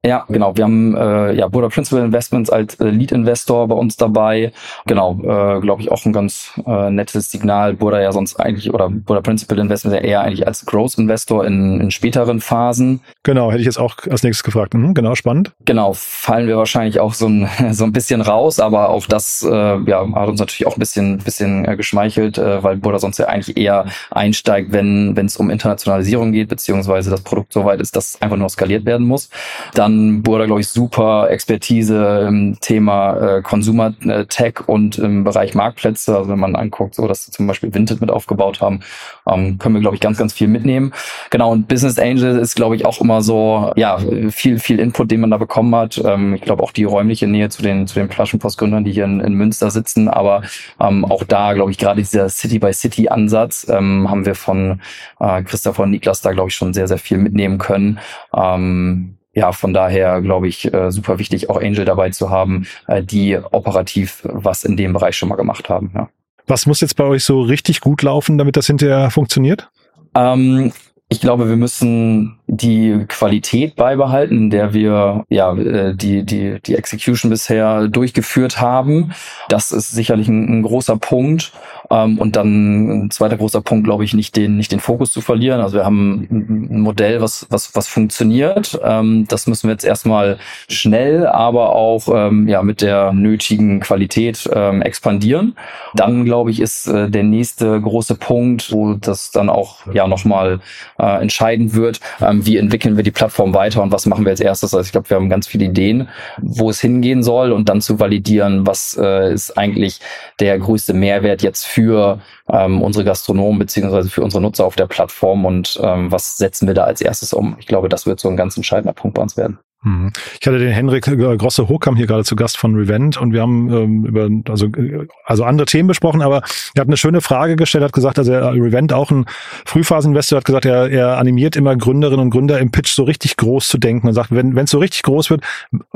Ja, 0.05 0.25
genau. 0.28 0.57
Wir 0.57 0.62
haben 0.62 0.97
äh, 0.97 1.33
ja 1.33 1.49
Buddha 1.49 1.69
Principal 1.69 2.05
Investments 2.05 2.50
als 2.50 2.76
äh, 2.76 2.88
Lead-Investor 2.88 3.67
bei 3.67 3.75
uns 3.75 3.97
dabei. 3.97 4.52
Genau, 4.87 5.14
äh, 5.14 5.61
glaube 5.61 5.83
ich 5.83 5.90
auch 5.90 6.05
ein 6.05 6.12
ganz 6.12 6.52
äh, 6.64 6.90
nettes 6.90 7.33
Signal. 7.33 7.75
Buddha 7.75 8.00
ja 8.00 8.12
sonst 8.12 8.37
eigentlich 8.38 8.73
oder 8.73 8.90
Buddha 8.90 9.23
Principal 9.23 9.59
Investments 9.59 9.97
ja 9.97 10.02
eher 10.05 10.21
eigentlich 10.21 10.47
als 10.47 10.64
Growth-Investor 10.67 11.45
in, 11.45 11.81
in 11.81 11.90
späteren 11.90 12.40
Phasen. 12.40 13.00
Genau, 13.25 13.50
hätte 13.50 13.59
ich 13.59 13.67
jetzt 13.67 13.81
auch 13.81 13.97
als 14.09 14.23
nächstes 14.23 14.45
gefragt. 14.45 14.75
Mhm, 14.75 14.95
genau, 14.95 15.17
spannend. 15.17 15.50
Genau, 15.64 15.93
fallen 15.95 16.47
wir 16.47 16.57
wahrscheinlich 16.57 17.00
auch 17.00 17.14
so 17.14 17.26
ein, 17.26 17.49
so 17.73 17.83
ein 17.83 17.93
bisschen 17.93 18.21
raus, 18.21 18.61
aber 18.61 18.90
auch 18.90 19.05
das 19.07 19.43
äh, 19.43 19.50
ja, 19.50 20.07
hat 20.14 20.28
uns 20.28 20.38
natürlich 20.38 20.69
auch 20.69 20.76
ein 20.76 20.81
bisschen, 20.81 21.19
bisschen 21.19 21.64
äh, 21.64 21.76
geschmeichelt, 21.76 22.38
äh, 22.38 22.62
weil 22.62 22.76
Buddha 22.76 23.00
sonst 23.00 23.19
ja 23.19 23.26
eigentlich 23.26 23.57
eher 23.57 23.87
einsteigt, 24.12 24.71
wenn 24.71 25.17
wenn 25.17 25.26
es 25.26 25.37
um 25.38 25.50
Internationalisierung 25.50 26.31
geht, 26.31 26.49
beziehungsweise 26.49 27.11
das 27.11 27.23
Produkt 27.23 27.52
so 27.52 27.64
weit 27.64 27.81
ist, 27.81 27.97
dass 27.97 28.14
es 28.14 28.23
einfach 28.23 28.37
nur 28.37 28.49
skaliert 28.49 28.85
werden 28.87 29.05
muss. 29.05 29.28
Dann 29.75 29.88
dann 29.88 30.23
Burda, 30.23 30.47
glaube 30.47 30.61
ich, 30.61 30.68
super 30.68 31.30
Expertise 31.30 32.26
im 32.28 32.59
Thema 32.61 33.38
äh, 33.38 33.42
Consumer 33.42 33.95
äh, 34.07 34.26
Tech 34.26 34.66
und 34.66 34.99
im 34.99 35.25
Bereich 35.25 35.54
Marktplätze. 35.54 36.16
Also 36.16 36.30
wenn 36.30 36.38
man 36.38 36.57
anguckt, 36.57 36.95
so 36.95 37.07
dass 37.09 37.25
sie 37.25 37.33
zum 37.33 37.47
Beispiel 37.47 37.73
Vinted 37.73 38.00
mit 38.00 38.11
aufgebaut 38.11 38.61
haben, 38.61 38.80
ähm, 39.26 39.59
können 39.59 39.75
wir, 39.75 39.80
glaube 39.80 39.97
ich, 39.97 40.00
ganz, 40.00 40.18
ganz 40.18 40.33
viel 40.33 40.49
mitnehmen. 40.49 40.92
Genau, 41.30 41.50
und 41.50 41.68
Business 41.68 41.99
Angel 41.99 42.38
ist, 42.38 42.54
glaube 42.54 42.76
ich, 42.76 42.85
auch 42.85 43.00
immer 43.00 43.23
so, 43.23 43.73
ja, 43.76 43.99
viel, 44.30 44.59
viel 44.59 44.78
Input, 44.78 45.11
den 45.11 45.21
man 45.21 45.30
da 45.30 45.38
bekommen 45.38 45.75
hat. 45.75 46.00
Ähm, 46.04 46.35
ich 46.35 46.42
glaube 46.42 46.62
auch 46.62 46.73
die 46.73 46.85
räumliche 46.85 47.26
Nähe 47.26 47.49
zu 47.49 47.62
den, 47.62 47.87
zu 47.87 47.95
den 47.95 48.11
Flaschenpostgründern, 48.11 48.85
die 48.85 48.92
hier 48.92 49.04
in, 49.04 49.21
in 49.21 49.35
Münster 49.35 49.71
sitzen. 49.71 50.09
Aber 50.09 50.42
ähm, 50.80 51.04
auch 51.04 51.25
da, 51.25 51.54
glaube 51.54 51.71
ich, 51.71 51.78
gerade 51.78 52.00
dieser 52.00 52.28
City-by-City-Ansatz 52.28 53.66
ähm, 53.68 54.11
haben 54.11 54.26
wir 54.26 54.35
von 54.35 54.80
äh, 55.21 55.42
Christopher 55.42 55.85
und 55.85 55.90
Niklas 55.90 56.21
da, 56.21 56.33
glaube 56.33 56.49
ich, 56.50 56.54
schon 56.54 56.75
sehr, 56.75 56.88
sehr 56.88 56.99
viel 56.99 57.18
mitnehmen 57.18 57.59
können. 57.59 57.99
Ähm, 58.35 59.18
ja, 59.38 59.52
von 59.52 59.73
daher 59.73 60.21
glaube 60.21 60.49
ich, 60.49 60.73
äh, 60.75 60.90
super 60.90 61.18
wichtig, 61.18 61.49
auch 61.49 61.61
Angel 61.61 61.85
dabei 61.85 62.11
zu 62.11 62.28
haben, 62.28 62.66
äh, 62.88 63.02
die 63.02 63.38
operativ 63.52 64.23
was 64.25 64.64
in 64.64 64.76
dem 64.76 64.92
Bereich 64.92 65.16
schon 65.16 65.28
mal 65.28 65.37
gemacht 65.37 65.68
haben. 65.68 65.92
Ja. 65.95 66.09
Was 66.47 66.66
muss 66.66 66.80
jetzt 66.80 66.97
bei 66.97 67.04
euch 67.04 67.23
so 67.25 67.40
richtig 67.42 67.80
gut 67.80 68.02
laufen, 68.02 68.37
damit 68.37 68.57
das 68.57 68.66
hinterher 68.66 69.11
funktioniert? 69.11 69.68
Ähm, 70.14 70.73
ich 71.11 71.21
glaube, 71.21 71.49
wir 71.49 71.57
müssen 71.57 72.38
die 72.47 73.05
Qualität 73.09 73.77
beibehalten, 73.77 74.50
der 74.50 74.75
wir 74.75 75.25
ja 75.31 75.55
äh, 75.57 75.95
die 75.95 76.25
die 76.25 76.61
die 76.61 76.75
Execution 76.75 77.31
bisher 77.31 77.88
durchgeführt 77.88 78.61
haben. 78.61 79.12
Das 79.49 79.73
ist 79.73 79.91
sicherlich 79.91 80.29
ein, 80.29 80.59
ein 80.59 80.62
großer 80.62 80.99
Punkt. 80.99 81.53
Ähm, 81.91 82.19
und 82.19 82.37
dann 82.37 83.05
ein 83.07 83.11
zweiter 83.11 83.37
großer 83.37 83.62
Punkt, 83.62 83.85
glaube 83.85 84.05
ich, 84.05 84.12
nicht 84.12 84.37
den, 84.37 84.57
nicht 84.57 84.73
den 84.73 84.81
Fokus 84.81 85.12
zu 85.12 85.21
verlieren. 85.21 85.61
Also 85.61 85.79
wir 85.79 85.85
haben 85.85 86.27
ein 86.31 86.81
Modell, 86.81 87.21
was, 87.23 87.47
was, 87.50 87.75
was 87.75 87.88
funktioniert. 87.88 88.79
Ähm, 88.85 89.27
das 89.29 89.47
müssen 89.47 89.69
wir 89.69 89.73
jetzt 89.73 89.85
erstmal 89.85 90.38
schnell, 90.69 91.27
aber 91.27 91.75
auch 91.75 92.09
ähm, 92.12 92.47
ja, 92.47 92.62
mit 92.62 92.83
der 92.83 93.12
nötigen 93.12 93.81
Qualität 93.81 94.49
expandieren. 94.49 95.57
Dann, 95.95 96.25
glaube 96.25 96.50
ich, 96.50 96.61
ist 96.61 96.87
äh, 96.87 97.09
der 97.11 97.23
nächste 97.23 97.81
große 97.81 98.17
Punkt, 98.17 98.73
wo 98.73 98.95
das 98.95 99.31
dann 99.31 99.49
auch 99.49 99.87
ja 99.93 100.07
nochmal 100.07 100.61
äh, 100.99 101.21
entscheiden 101.21 101.75
wird, 101.75 102.00
ähm, 102.21 102.47
wie 102.47 102.57
entwickeln 102.57 102.97
wir 102.97 103.05
die 103.05 103.11
Plattform 103.11 103.55
weiter 103.55 103.83
und 103.83 103.93
was 103.93 104.07
machen 104.07 104.25
wir 104.25 104.31
als 104.31 104.40
erstes. 104.40 104.75
Also 104.75 104.87
ich 104.87 104.93
glaube, 104.93 105.11
wir 105.11 105.17
haben 105.17 105.31
ganz 105.31 105.47
viele 105.47 105.64
Ideen, 105.64 106.09
wo 106.40 106.71
es 106.71 106.81
hingehen 106.81 107.23
soll 107.23 107.52
und 107.52 107.69
dann 107.69 107.81
zu 107.81 107.99
validieren, 107.99 108.67
was 108.67 108.97
äh, 109.00 109.33
ist 109.33 109.57
eigentlich 109.59 110.01
der 110.40 110.59
größte 110.59 110.94
Mehrwert 110.94 111.42
jetzt 111.42 111.66
für 111.66 111.79
für 111.88 112.20
ähm, 112.51 112.83
unsere 112.83 113.05
Gastronomen 113.05 113.59
beziehungsweise 113.59 114.11
für 114.11 114.23
unsere 114.23 114.42
Nutzer 114.42 114.64
auf 114.64 114.77
der 114.77 114.87
Plattform 114.87 115.44
und 115.44 115.79
ähm, 115.83 116.11
was 116.11 116.37
setzen 116.37 116.66
wir 116.66 116.75
da 116.75 116.85
als 116.85 117.01
erstes 117.01 117.33
um? 117.33 117.57
Ich 117.59 117.66
glaube, 117.66 117.88
das 117.88 118.07
wird 118.07 118.20
so 118.20 118.29
ein 118.29 118.37
ganz 118.37 118.57
entscheidender 118.57 118.92
Punkt 118.92 119.14
bei 119.14 119.23
uns 119.23 119.37
werden. 119.37 119.59
Mhm. 119.83 120.12
Ich 120.41 120.47
hatte 120.47 120.59
den 120.59 120.73
Henrik 120.73 121.07
äh, 121.07 121.37
Grosse 121.37 121.69
Hochkam 121.69 121.95
hier 121.95 122.07
gerade 122.07 122.25
zu 122.25 122.35
Gast 122.35 122.59
von 122.59 122.75
Revent 122.75 123.17
und 123.17 123.33
wir 123.33 123.43
haben 123.43 123.73
ähm, 123.73 124.05
über 124.07 124.29
also 124.51 124.67
äh, 124.67 125.07
also 125.25 125.45
andere 125.45 125.67
Themen 125.67 125.87
besprochen, 125.87 126.21
aber 126.21 126.43
er 126.75 126.81
hat 126.81 126.88
eine 126.88 126.97
schöne 126.97 127.21
Frage 127.21 127.55
gestellt, 127.55 127.85
hat 127.85 127.93
gesagt, 127.93 128.19
also 128.19 128.33
er, 128.33 128.53
Revent 128.55 128.93
auch 128.93 129.12
ein 129.12 129.27
Frühphaseninvestor 129.67 130.38
hat 130.38 130.45
gesagt, 130.45 130.64
er, 130.64 130.91
er 130.91 131.19
animiert 131.19 131.55
immer 131.55 131.77
Gründerinnen 131.77 132.21
und 132.21 132.31
Gründer 132.31 132.59
im 132.59 132.73
Pitch 132.73 132.93
so 132.93 133.05
richtig 133.05 133.37
groß 133.37 133.69
zu 133.69 133.79
denken 133.79 134.09
und 134.09 134.14
sagt, 134.14 134.33
wenn 134.33 134.57
es 134.57 134.71
so 134.71 134.79
richtig 134.79 135.05
groß 135.05 135.31
wird, 135.31 135.45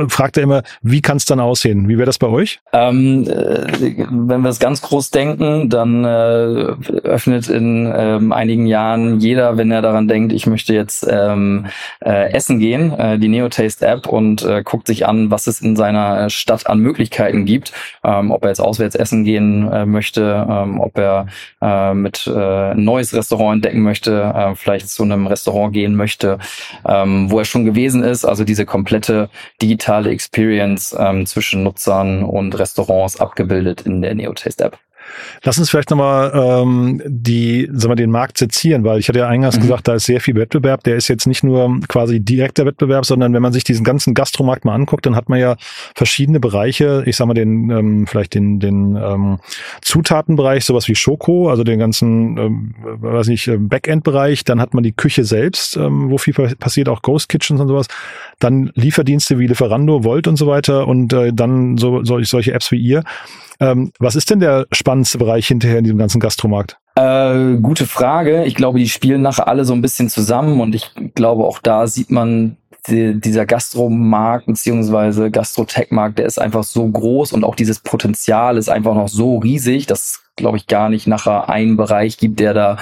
fragt 0.09 0.37
er 0.37 0.45
immer, 0.45 0.63
wie 0.83 1.03
kann 1.03 1.17
es 1.17 1.25
dann 1.25 1.41
aussehen? 1.41 1.89
Wie 1.89 1.99
wäre 1.99 2.07
das 2.07 2.19
bei 2.19 2.29
euch? 2.29 2.61
Ähm, 2.73 3.27
äh, 3.29 4.07
wenn 4.11 4.43
wir 4.43 4.51
es 4.51 4.61
ganz 4.61 4.81
groß 4.83 5.11
denken, 5.11 5.71
dann 5.71 6.05
äh, 6.05 6.09
öffnet 7.03 7.49
in 7.49 7.93
ähm, 7.95 8.33
einigen 8.33 8.67
Jahren 8.67 9.19
jeder, 9.19 9.57
wenn 9.57 9.73
er 9.73 9.83
daran 9.83 10.07
denkt, 10.07 10.33
ich 10.33 10.47
möchte 10.47 10.73
jetzt 10.73 11.05
ähm, 11.11 11.67
äh, 12.01 12.31
essen 12.33 12.61
gehen, 12.61 12.93
äh, 12.93 13.19
die 13.19 13.29
Neotaste 13.29 13.72
App 13.81 14.07
und 14.07 14.43
äh, 14.43 14.63
guckt 14.63 14.87
sich 14.87 15.07
an, 15.07 15.31
was 15.31 15.47
es 15.47 15.61
in 15.61 15.77
seiner 15.77 16.29
Stadt 16.29 16.67
an 16.67 16.81
Möglichkeiten 16.81 17.45
gibt. 17.47 17.73
Ähm, 18.05 18.31
ob 18.31 18.43
er 18.43 18.51
jetzt 18.51 18.61
auswärts 18.61 18.95
essen 18.95 19.25
gehen 19.25 19.71
äh, 19.73 19.87
möchte, 19.87 20.47
ähm, 20.51 20.81
ob 20.81 20.99
er 20.99 21.27
äh, 21.63 21.95
mit 21.95 22.27
äh, 22.27 22.73
ein 22.73 22.85
neues 22.85 23.15
Restaurant 23.15 23.57
entdecken 23.57 23.83
möchte, 23.83 24.33
äh, 24.35 24.55
vielleicht 24.55 24.91
zu 24.91 25.05
einem 25.05 25.27
Restaurant 25.27 25.73
gehen 25.73 25.95
möchte, 25.95 26.39
ähm, 26.87 27.31
wo 27.31 27.39
er 27.39 27.45
schon 27.45 27.65
gewesen 27.65 28.03
ist. 28.03 28.25
Also 28.25 28.45
diese 28.45 28.67
komplette 28.67 29.31
digitale 29.63 30.11
Experience 30.11 30.95
ähm, 30.99 31.25
zwischen 31.27 31.63
Nutzern 31.63 32.25
und 32.25 32.59
Restaurants 32.59 33.21
abgebildet 33.21 33.83
in 33.83 34.03
der 34.03 34.15
Neotaste 34.15 34.65
App. 34.65 34.79
Lass 35.43 35.59
uns 35.59 35.71
vielleicht 35.71 35.91
nochmal 35.91 36.33
ähm, 36.35 37.03
die, 37.07 37.69
sagen 37.73 37.93
wir, 37.93 37.97
den 37.97 38.11
Markt 38.11 38.39
sezieren, 38.39 38.85
weil 38.85 38.99
ich 38.99 39.09
hatte 39.09 39.19
ja 39.19 39.29
eingangs 39.29 39.57
mhm. 39.57 39.63
gesagt, 39.63 39.89
da 39.89 39.95
ist 39.95 40.07
sehr 40.07 40.21
viel 40.21 40.35
Wettbewerb. 40.35 40.85
Der 40.85 40.97
ist 40.97 41.09
jetzt 41.09 41.27
nicht 41.27 41.43
nur 41.43 41.81
quasi 41.89 42.21
direkter 42.21 42.67
Wettbewerb, 42.67 43.05
sondern 43.05 43.33
wenn 43.35 43.43
man 43.43 43.53
sich 43.53 43.65
diesen 43.65 43.85
ganzen 43.85 44.15
Gastromarkt 44.15 44.65
mal 44.65 44.75
anguckt, 44.75 45.07
dann 45.07 45.17
hat 45.17 45.29
man 45.29 45.39
ja 45.39 45.57
verschiedene 45.95 46.41
Bereiche. 46.41 47.03
Ich 47.07 47.17
sag 47.17 47.27
mal 47.27 47.35
den, 47.35 47.71
ähm, 47.71 48.07
vielleicht 48.07 48.35
den, 48.35 48.61
den 48.61 48.97
ähm, 48.97 49.39
Zutatenbereich, 49.83 50.65
sowas 50.65 50.89
wie 50.89 50.95
Schoko, 50.95 51.49
also 51.51 51.65
den 51.65 51.79
ganzen, 51.79 52.37
ähm, 52.39 52.75
weiß 52.83 53.29
nicht, 53.29 53.49
äh, 53.49 53.57
Backend-Bereich. 53.57 54.45
Dann 54.45 54.61
hat 54.61 54.75
man 54.75 54.83
die 54.83 54.93
Küche 54.93 55.25
selbst, 55.25 55.77
ähm, 55.77 56.11
wo 56.11 56.19
viel 56.19 56.35
passiert, 56.35 56.89
auch 56.89 57.03
Ghost 57.03 57.29
Kitchens 57.29 57.61
und 57.61 57.69
sowas. 57.69 57.87
Dann 58.39 58.71
Lieferdienste 58.75 59.39
wie 59.39 59.47
Lieferando, 59.47 60.05
Volt 60.05 60.27
und 60.29 60.37
so 60.37 60.47
weiter 60.47 60.87
und 60.87 61.13
äh, 61.13 61.33
dann 61.33 61.79
so, 61.79 62.03
solche 62.05 62.53
Apps 62.53 62.71
wie 62.71 62.79
ihr. 62.79 63.03
Ähm, 63.61 63.93
was 63.99 64.17
ist 64.17 64.31
denn 64.31 64.41
der 64.41 64.67
spannendste 65.03 65.19
Bereich 65.19 65.47
hinterher 65.47 65.79
in 65.79 65.85
diesem 65.85 65.99
ganzen 65.99 66.21
Gastromarkt? 66.21 66.79
Äh, 66.95 67.57
gute 67.57 67.87
Frage. 67.87 68.45
Ich 68.45 68.55
glaube, 68.55 68.79
die 68.79 68.89
spielen 68.89 69.23
nachher 69.23 69.49
alle 69.49 69.65
so 69.65 69.73
ein 69.73 69.83
bisschen 69.83 70.09
zusammen 70.09 70.61
und 70.61 70.75
ich 70.75 70.93
glaube, 71.15 71.45
auch 71.45 71.59
da 71.59 71.87
sieht 71.87 72.11
man 72.11 72.57
die, 72.89 73.19
dieser 73.21 73.47
Gastromarkt 73.47 74.47
beziehungsweise 74.47 75.31
Gastrotech-Markt, 75.31 76.19
der 76.19 76.27
ist 76.27 76.41
einfach 76.41 76.65
so 76.65 76.87
groß 76.87 77.33
und 77.33 77.45
auch 77.45 77.55
dieses 77.55 77.79
Potenzial 77.81 78.57
ist 78.57 78.69
einfach 78.69 78.95
noch 78.95 79.09
so 79.09 79.39
riesig, 79.39 79.87
dass 79.87 80.23
glaube 80.43 80.59
ich, 80.59 80.67
gar 80.67 80.89
nicht 80.89 81.07
nachher 81.07 81.49
einen 81.49 81.77
Bereich 81.77 82.19
gibt, 82.19 82.41
der 82.41 82.53
da 82.53 82.77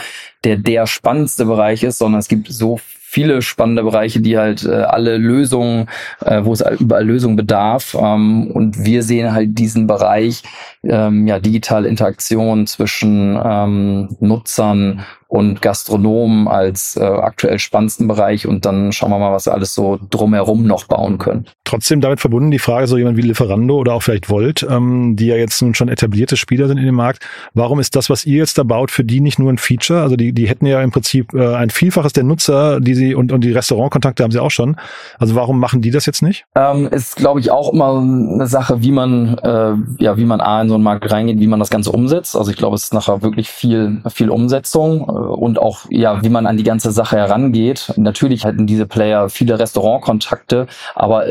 der 0.44 0.56
der 0.56 0.86
spannendste 0.86 1.44
Bereich 1.44 1.82
ist, 1.82 1.98
sondern 1.98 2.18
es 2.18 2.28
gibt 2.28 2.48
so 2.48 2.80
viele 3.10 3.42
spannende 3.42 3.82
Bereiche, 3.82 4.20
die 4.20 4.38
halt 4.38 4.64
äh, 4.64 4.70
alle 4.70 5.16
Lösungen, 5.16 5.88
äh, 6.24 6.44
wo 6.44 6.52
es 6.52 6.62
überall 6.78 7.04
Lösungen 7.04 7.36
bedarf. 7.36 7.96
Ähm, 8.00 8.50
und 8.52 8.84
wir 8.84 9.02
sehen 9.02 9.32
halt 9.32 9.58
diesen 9.58 9.88
Bereich, 9.88 10.44
ähm, 10.84 11.26
ja, 11.26 11.40
digitale 11.40 11.88
Interaktion 11.88 12.66
zwischen 12.68 13.38
ähm, 13.44 14.16
Nutzern 14.20 15.04
und 15.30 15.62
Gastronomen 15.62 16.48
als 16.48 16.96
äh, 16.96 17.04
aktuell 17.04 17.60
spannendsten 17.60 18.08
Bereich 18.08 18.48
und 18.48 18.64
dann 18.66 18.90
schauen 18.90 19.10
wir 19.10 19.18
mal, 19.18 19.32
was 19.32 19.46
wir 19.46 19.54
alles 19.54 19.74
so 19.74 19.98
drumherum 20.10 20.66
noch 20.66 20.86
bauen 20.86 21.18
können. 21.18 21.46
Trotzdem 21.64 22.00
damit 22.00 22.18
verbunden 22.18 22.50
die 22.50 22.58
Frage, 22.58 22.88
so 22.88 22.98
jemand 22.98 23.16
wie 23.16 23.22
Lieferando 23.22 23.76
oder 23.76 23.94
auch 23.94 24.02
vielleicht 24.02 24.28
Volt, 24.28 24.66
ähm, 24.68 25.14
die 25.14 25.26
ja 25.26 25.36
jetzt 25.36 25.62
nun 25.62 25.74
schon 25.74 25.88
etablierte 25.88 26.36
Spieler 26.36 26.66
sind 26.66 26.78
in 26.78 26.86
dem 26.86 26.96
Markt, 26.96 27.24
warum 27.54 27.80
ist 27.80 27.96
das, 27.96 28.10
was 28.10 28.24
ihr 28.24 28.38
jetzt 28.38 28.58
da 28.58 28.62
baut, 28.62 28.90
für 28.90 29.04
die 29.04 29.20
nicht 29.20 29.38
nur 29.38 29.52
ein 29.52 29.58
Feature? 29.58 30.02
Also 30.02 30.16
die, 30.16 30.32
die 30.32 30.48
hätten 30.48 30.66
ja 30.66 30.80
im 30.82 30.90
Prinzip 30.90 31.32
äh, 31.34 31.54
ein 31.54 31.70
Vielfaches 31.70 32.12
der 32.12 32.24
Nutzer, 32.24 32.80
die 32.80 32.94
sie 32.94 33.14
und, 33.14 33.32
und 33.32 33.42
die 33.42 33.52
Restaurantkontakte 33.52 34.22
haben 34.22 34.30
sie 34.30 34.40
auch 34.40 34.50
schon. 34.50 34.76
Also 35.18 35.34
warum 35.34 35.58
machen 35.58 35.82
die 35.82 35.90
das 35.90 36.06
jetzt 36.06 36.22
nicht? 36.22 36.44
Ähm, 36.54 36.88
ist, 36.88 37.16
glaube 37.16 37.40
ich, 37.40 37.50
auch 37.50 37.72
immer 37.72 37.98
eine 37.98 38.46
Sache, 38.46 38.82
wie 38.82 38.92
man, 38.92 39.38
äh, 39.38 39.74
ja, 40.02 40.16
wie 40.16 40.24
man 40.24 40.40
A 40.40 40.62
in 40.62 40.68
so 40.68 40.74
einen 40.74 40.84
Markt 40.84 41.10
reingeht, 41.10 41.40
wie 41.40 41.46
man 41.46 41.58
das 41.58 41.70
Ganze 41.70 41.90
umsetzt. 41.92 42.36
Also 42.36 42.50
ich 42.50 42.56
glaube, 42.56 42.76
es 42.76 42.84
ist 42.84 42.94
nachher 42.94 43.22
wirklich 43.22 43.48
viel, 43.48 44.02
viel 44.12 44.30
Umsetzung 44.30 45.02
und 45.02 45.58
auch, 45.58 45.86
ja, 45.90 46.22
wie 46.22 46.28
man 46.28 46.46
an 46.46 46.56
die 46.56 46.62
ganze 46.64 46.90
Sache 46.90 47.16
herangeht. 47.16 47.92
Natürlich 47.96 48.44
hatten 48.44 48.66
diese 48.66 48.86
Player 48.86 49.28
viele 49.28 49.58
Restaurantkontakte, 49.58 50.66
aber 50.94 51.24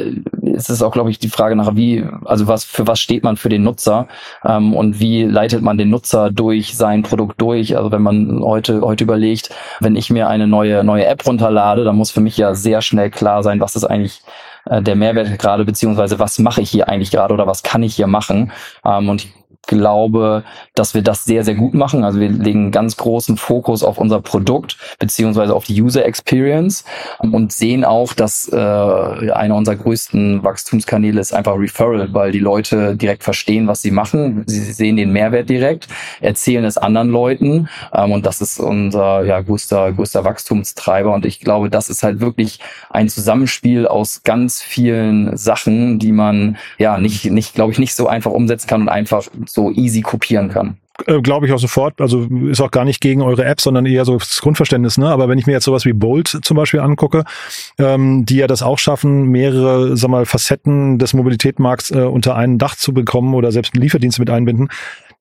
es 0.56 0.70
ist 0.70 0.82
auch, 0.82 0.92
glaube 0.92 1.10
ich, 1.10 1.20
die 1.20 1.30
Frage 1.30 1.56
nach, 1.56 1.76
wie, 1.76 2.06
also 2.26 2.48
was, 2.48 2.64
für 2.64 2.88
was 2.88 3.00
steht 3.00 3.24
man 3.24 3.38
für 3.38 3.50
den 3.50 3.64
Nutzer 3.64 4.08
ähm, 4.46 4.76
und 4.76 5.00
wie 5.00 5.24
leitet 5.24 5.62
man 5.62 5.78
den 5.78 5.90
Nutzer 5.90 6.32
durch 6.32 6.76
sein 6.76 7.04
Produkt 7.04 7.42
durch. 7.42 7.78
Also 7.78 7.92
wenn 7.92 8.02
man 8.02 8.42
heute, 8.42 8.82
heute 8.82 9.04
überlegt, 9.04 9.50
wenn 9.80 9.96
ich 9.96 10.10
mir 10.10 10.28
eine 10.28 10.48
neue, 10.48 10.84
neue 10.84 11.06
App 11.06 11.26
runterlade, 11.26 11.84
dann 11.84 11.96
muss 11.96 12.12
für 12.12 12.22
mich 12.22 12.38
ja 12.38 12.56
sehr 12.56 12.82
schnell 12.82 13.10
klar 13.10 13.44
sein, 13.44 13.60
was 13.60 13.76
ist 13.76 13.86
eigentlich 13.86 14.22
äh, 14.66 14.82
der 14.82 14.96
Mehrwert 14.96 15.40
gerade, 15.40 15.66
beziehungsweise 15.66 16.20
was 16.20 16.40
mache 16.40 16.62
ich 16.62 16.70
hier 16.70 16.88
eigentlich 16.88 17.12
gerade 17.12 17.34
oder 17.34 17.48
was 17.48 17.64
kann 17.64 17.84
ich 17.84 17.96
hier 17.96 18.08
machen. 18.08 18.52
Ähm, 18.86 19.10
und 19.10 19.26
ich 19.26 19.34
glaube, 19.70 20.44
dass 20.76 20.94
wir 20.94 21.02
das 21.02 21.24
sehr, 21.24 21.46
sehr 21.46 21.56
gut 21.56 21.74
machen. 21.74 22.04
Also 22.04 22.20
wir 22.20 22.30
legen 22.30 22.72
ganz 22.72 22.98
großen 22.98 23.38
Fokus 23.38 23.84
auf 23.84 23.98
unser 23.98 24.20
Produkt 24.20 24.78
beziehungsweise 25.00 25.56
auf 25.56 25.66
die 25.66 25.82
User 25.82 26.06
Experience 26.06 26.84
und 27.20 27.54
sehen 27.54 27.86
auch, 27.86 28.14
dass 28.14 28.52
äh, 28.52 28.58
einer 28.58 29.56
unserer 29.56 29.76
größten 29.76 30.44
Wachstumskanäle 30.44 31.22
ist 31.22 31.34
einfach 31.34 31.58
Referral, 31.58 32.14
weil 32.14 32.32
die 32.32 32.40
Leute 32.40 32.96
direkt 32.96 33.24
verstehen, 33.24 33.68
was 33.68 33.82
sie 33.82 33.92
machen. 33.92 34.44
Sie 34.48 34.74
sehen 34.74 34.98
den 34.98 35.12
Mehrwert 35.12 35.50
direkt, 35.50 35.88
erzählen 36.20 36.66
es 36.66 36.78
anderen 36.78 37.10
Leuten 37.10 37.70
ähm, 37.94 38.12
und 38.12 38.26
das 38.26 38.42
ist 38.42 38.60
unser 38.60 39.24
ja, 39.24 39.40
größter, 39.42 39.94
größter 39.94 40.24
Wachstumstreiber. 40.24 41.14
Und 41.14 41.26
ich 41.26 41.40
glaube, 41.40 41.70
das 41.70 41.90
ist 41.90 42.04
halt 42.04 42.20
wirklich 42.20 42.60
ein 42.90 43.08
Zusammenspiel 43.08 43.88
aus 43.88 44.24
ganz 44.24 44.62
vielen 44.62 45.38
Sachen, 45.38 46.00
die 46.00 46.12
man 46.12 46.58
ja 46.80 46.98
nicht, 46.98 47.26
nicht 47.26 47.54
glaube 47.54 47.72
ich, 47.72 47.80
nicht 47.80 47.94
so 47.94 48.08
einfach 48.08 48.32
umsetzen 48.32 48.68
kann 48.68 48.82
und 48.82 48.90
einfach 48.90 49.28
so 49.46 49.59
so 49.60 49.72
easy 49.72 50.02
kopieren 50.02 50.50
kann. 50.50 50.78
Äh, 51.06 51.22
Glaube 51.22 51.46
ich 51.46 51.54
auch 51.54 51.60
sofort. 51.60 52.02
Also 52.02 52.28
ist 52.50 52.62
auch 52.62 52.72
gar 52.72 52.86
nicht 52.86 53.02
gegen 53.02 53.22
eure 53.22 53.46
App, 53.46 53.62
sondern 53.62 53.86
eher 53.86 54.06
so 54.06 54.18
das 54.18 54.42
Grundverständnis. 54.42 54.98
Ne? 54.98 55.08
Aber 55.08 55.28
wenn 55.28 55.38
ich 55.38 55.48
mir 55.48 55.54
jetzt 55.54 55.66
sowas 55.66 55.86
wie 55.86 55.94
Bolt 55.94 56.40
zum 56.42 56.58
Beispiel 56.58 56.80
angucke, 56.80 57.24
ähm, 57.78 58.26
die 58.26 58.38
ja 58.38 58.48
das 58.48 58.64
auch 58.64 58.80
schaffen, 58.80 59.26
mehrere, 59.26 59.98
sag 59.98 60.10
mal, 60.10 60.26
Facetten 60.26 60.98
des 60.98 61.14
Mobilitätsmarkts 61.14 61.92
äh, 61.92 62.02
unter 62.02 62.36
einen 62.36 62.58
Dach 62.58 62.76
zu 62.76 62.94
bekommen 62.94 63.34
oder 63.34 63.52
selbst 63.52 63.76
Lieferdienste 63.76 64.22
mit 64.22 64.30
einbinden, 64.30 64.70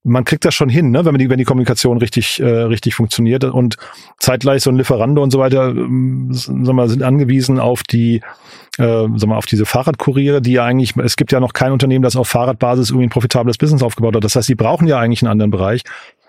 man 0.08 0.24
kriegt 0.24 0.44
das 0.44 0.54
schon 0.54 0.68
hin, 0.68 0.90
ne, 0.90 1.04
wenn, 1.04 1.16
die, 1.18 1.30
wenn 1.30 1.38
die 1.38 1.44
Kommunikation 1.44 1.98
richtig, 1.98 2.40
äh, 2.40 2.44
richtig 2.44 2.94
funktioniert. 2.94 3.44
Und 3.44 3.76
zeitgleich 4.18 4.62
so 4.62 4.70
ein 4.70 4.76
Lieferando 4.76 5.22
und 5.22 5.30
so 5.30 5.38
weiter, 5.38 5.68
ähm, 5.68 6.28
sag 6.30 6.74
mal, 6.74 6.88
sind 6.88 7.02
angewiesen 7.02 7.60
auf 7.60 7.82
die, 7.82 8.16
äh, 8.78 9.06
sag 9.16 9.28
mal, 9.28 9.36
auf 9.36 9.46
diese 9.46 9.66
Fahrradkuriere, 9.66 10.40
die 10.42 10.52
ja 10.52 10.64
eigentlich, 10.64 10.96
es 10.96 11.16
gibt 11.16 11.32
ja 11.32 11.40
noch 11.40 11.52
kein 11.52 11.72
Unternehmen, 11.72 12.02
das 12.02 12.16
auf 12.16 12.28
Fahrradbasis 12.28 12.90
irgendwie 12.90 13.06
ein 13.06 13.10
profitables 13.10 13.58
Business 13.58 13.82
aufgebaut 13.82 14.16
hat. 14.16 14.24
Das 14.24 14.34
heißt, 14.34 14.46
sie 14.46 14.54
brauchen 14.54 14.88
ja 14.88 14.98
eigentlich 14.98 15.22
einen 15.22 15.30
anderen 15.30 15.50
Bereich. 15.50 15.82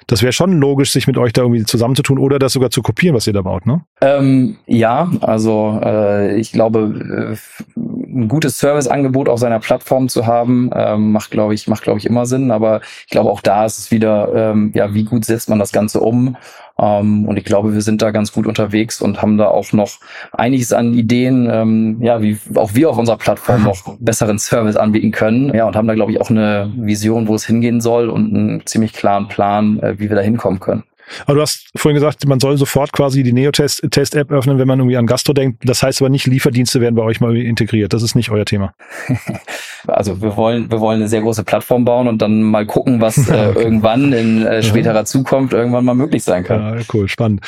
Das 0.08 0.24
wäre 0.24 0.34
schon 0.34 0.54
logisch, 0.60 0.92
sich 0.92 1.06
mit 1.06 1.18
euch 1.18 1.34
da 1.34 1.44
irgendwie 1.44 1.64
zusammenzutun 1.66 2.18
oder 2.18 2.40
das 2.40 2.54
sogar 2.54 2.72
zu 2.72 2.82
kopieren, 2.82 3.16
was 3.16 3.28
ihr 3.28 3.34
da 3.34 3.44
baut, 3.44 3.68
ne? 3.68 3.84
Ähm, 4.02 4.58
ja, 4.66 5.12
also 5.22 5.80
äh, 5.84 6.40
ich 6.40 6.52
glaube, 6.52 7.36
äh, 7.36 7.80
ein 8.14 8.28
gutes 8.28 8.60
Serviceangebot 8.60 9.30
auf 9.30 9.40
seiner 9.40 9.60
Plattform 9.60 10.10
zu 10.10 10.26
haben, 10.26 10.70
ähm, 10.74 11.12
macht, 11.12 11.32
glaube 11.32 11.54
ich, 11.54 11.68
macht, 11.68 11.84
glaube 11.84 12.00
ich, 12.00 12.06
immer 12.06 12.26
Sinn. 12.26 12.52
Aber 12.52 12.82
ich 13.06 13.12
glaube, 13.12 13.30
auch 13.30 13.42
da 13.42 13.66
ist 13.66 13.78
es 13.78 13.92
wieder, 13.92 14.30
ähm, 14.34 14.72
ja, 14.74 14.94
wie 14.94 15.04
gut 15.04 15.26
setzt 15.26 15.50
man 15.50 15.60
das 15.60 15.72
Ganze 15.72 16.00
um? 16.00 16.36
Ähm, 16.80 17.26
und 17.26 17.38
ich 17.38 17.44
glaube, 17.44 17.74
wir 17.74 17.82
sind 17.82 18.02
da 18.02 18.12
ganz 18.12 18.32
gut 18.32 18.48
unterwegs 18.48 19.02
und 19.02 19.22
haben 19.22 19.38
da 19.38 19.48
auch 19.48 19.72
noch 19.74 19.92
einiges 20.32 20.74
an 20.74 20.94
Ideen, 20.94 21.50
ähm, 21.52 21.98
ja, 22.02 22.22
wie 22.22 22.38
auch 22.56 22.74
wir 22.74 22.90
auf 22.90 22.98
unserer 22.98 23.18
Plattform 23.18 23.64
noch 23.64 23.98
besseren 24.00 24.40
Service 24.40 24.76
anbieten 24.76 25.12
können. 25.12 25.54
Ja, 25.54 25.66
und 25.66 25.76
haben 25.76 25.88
da, 25.88 25.96
glaube 25.96 26.12
ich, 26.12 26.22
auch 26.22 26.30
eine 26.30 26.72
Vision, 26.78 27.28
wo 27.28 27.36
es 27.36 27.46
hingehen 27.46 27.82
soll 27.82 28.10
und 28.10 28.34
einen 28.34 28.66
ziemlich 28.66 28.94
klaren 28.94 29.28
Plan, 29.28 29.80
äh, 29.80 30.00
wie 30.00 30.10
wir 30.10 30.16
da 30.16 30.22
hinkommen 30.22 30.60
können. 30.60 30.84
Aber 31.26 31.36
du 31.36 31.42
hast 31.42 31.70
vorhin 31.76 31.96
gesagt, 31.96 32.26
man 32.28 32.40
soll 32.40 32.58
sofort 32.58 32.92
quasi 32.94 33.24
die 33.24 33.34
Neotest-App 33.34 34.32
öffnen, 34.32 34.60
wenn 34.60 34.68
man 34.68 34.80
irgendwie 34.80 34.98
an 34.98 35.06
Gastro 35.06 35.34
denkt. 35.34 35.68
Das 35.68 35.84
heißt 35.84 36.02
aber 36.02 36.10
nicht, 36.10 36.28
Lieferdienste 36.28 36.82
werden 36.82 36.96
bei 36.96 37.04
euch 37.04 37.22
mal 37.22 37.36
integriert. 37.38 37.94
Das 37.94 38.04
ist 38.04 38.16
nicht 38.16 38.32
euer 38.32 38.46
Thema. 38.46 38.74
also 39.88 40.22
wir 40.22 40.36
wollen, 40.36 40.72
wir 40.72 40.80
wollen 40.80 41.00
eine 41.00 41.08
sehr 41.08 41.22
große 41.22 41.44
Plattform 41.44 41.86
bauen 41.86 42.08
und 42.08 42.22
dann 42.22 42.42
mal 42.42 42.66
gucken, 42.66 43.02
was 43.02 43.18
äh, 43.30 43.52
irgendwann 43.54 44.14
in 44.14 44.46
äh, 44.46 44.64
späterer 44.64 45.06
Zukunft 45.06 45.54
irgendwann 45.54 45.86
mal 45.86 45.96
möglich 45.96 46.24
sein 46.24 46.44
kann. 46.44 46.78
Ja, 46.78 46.84
cool, 46.94 47.08
spannend. 47.08 47.42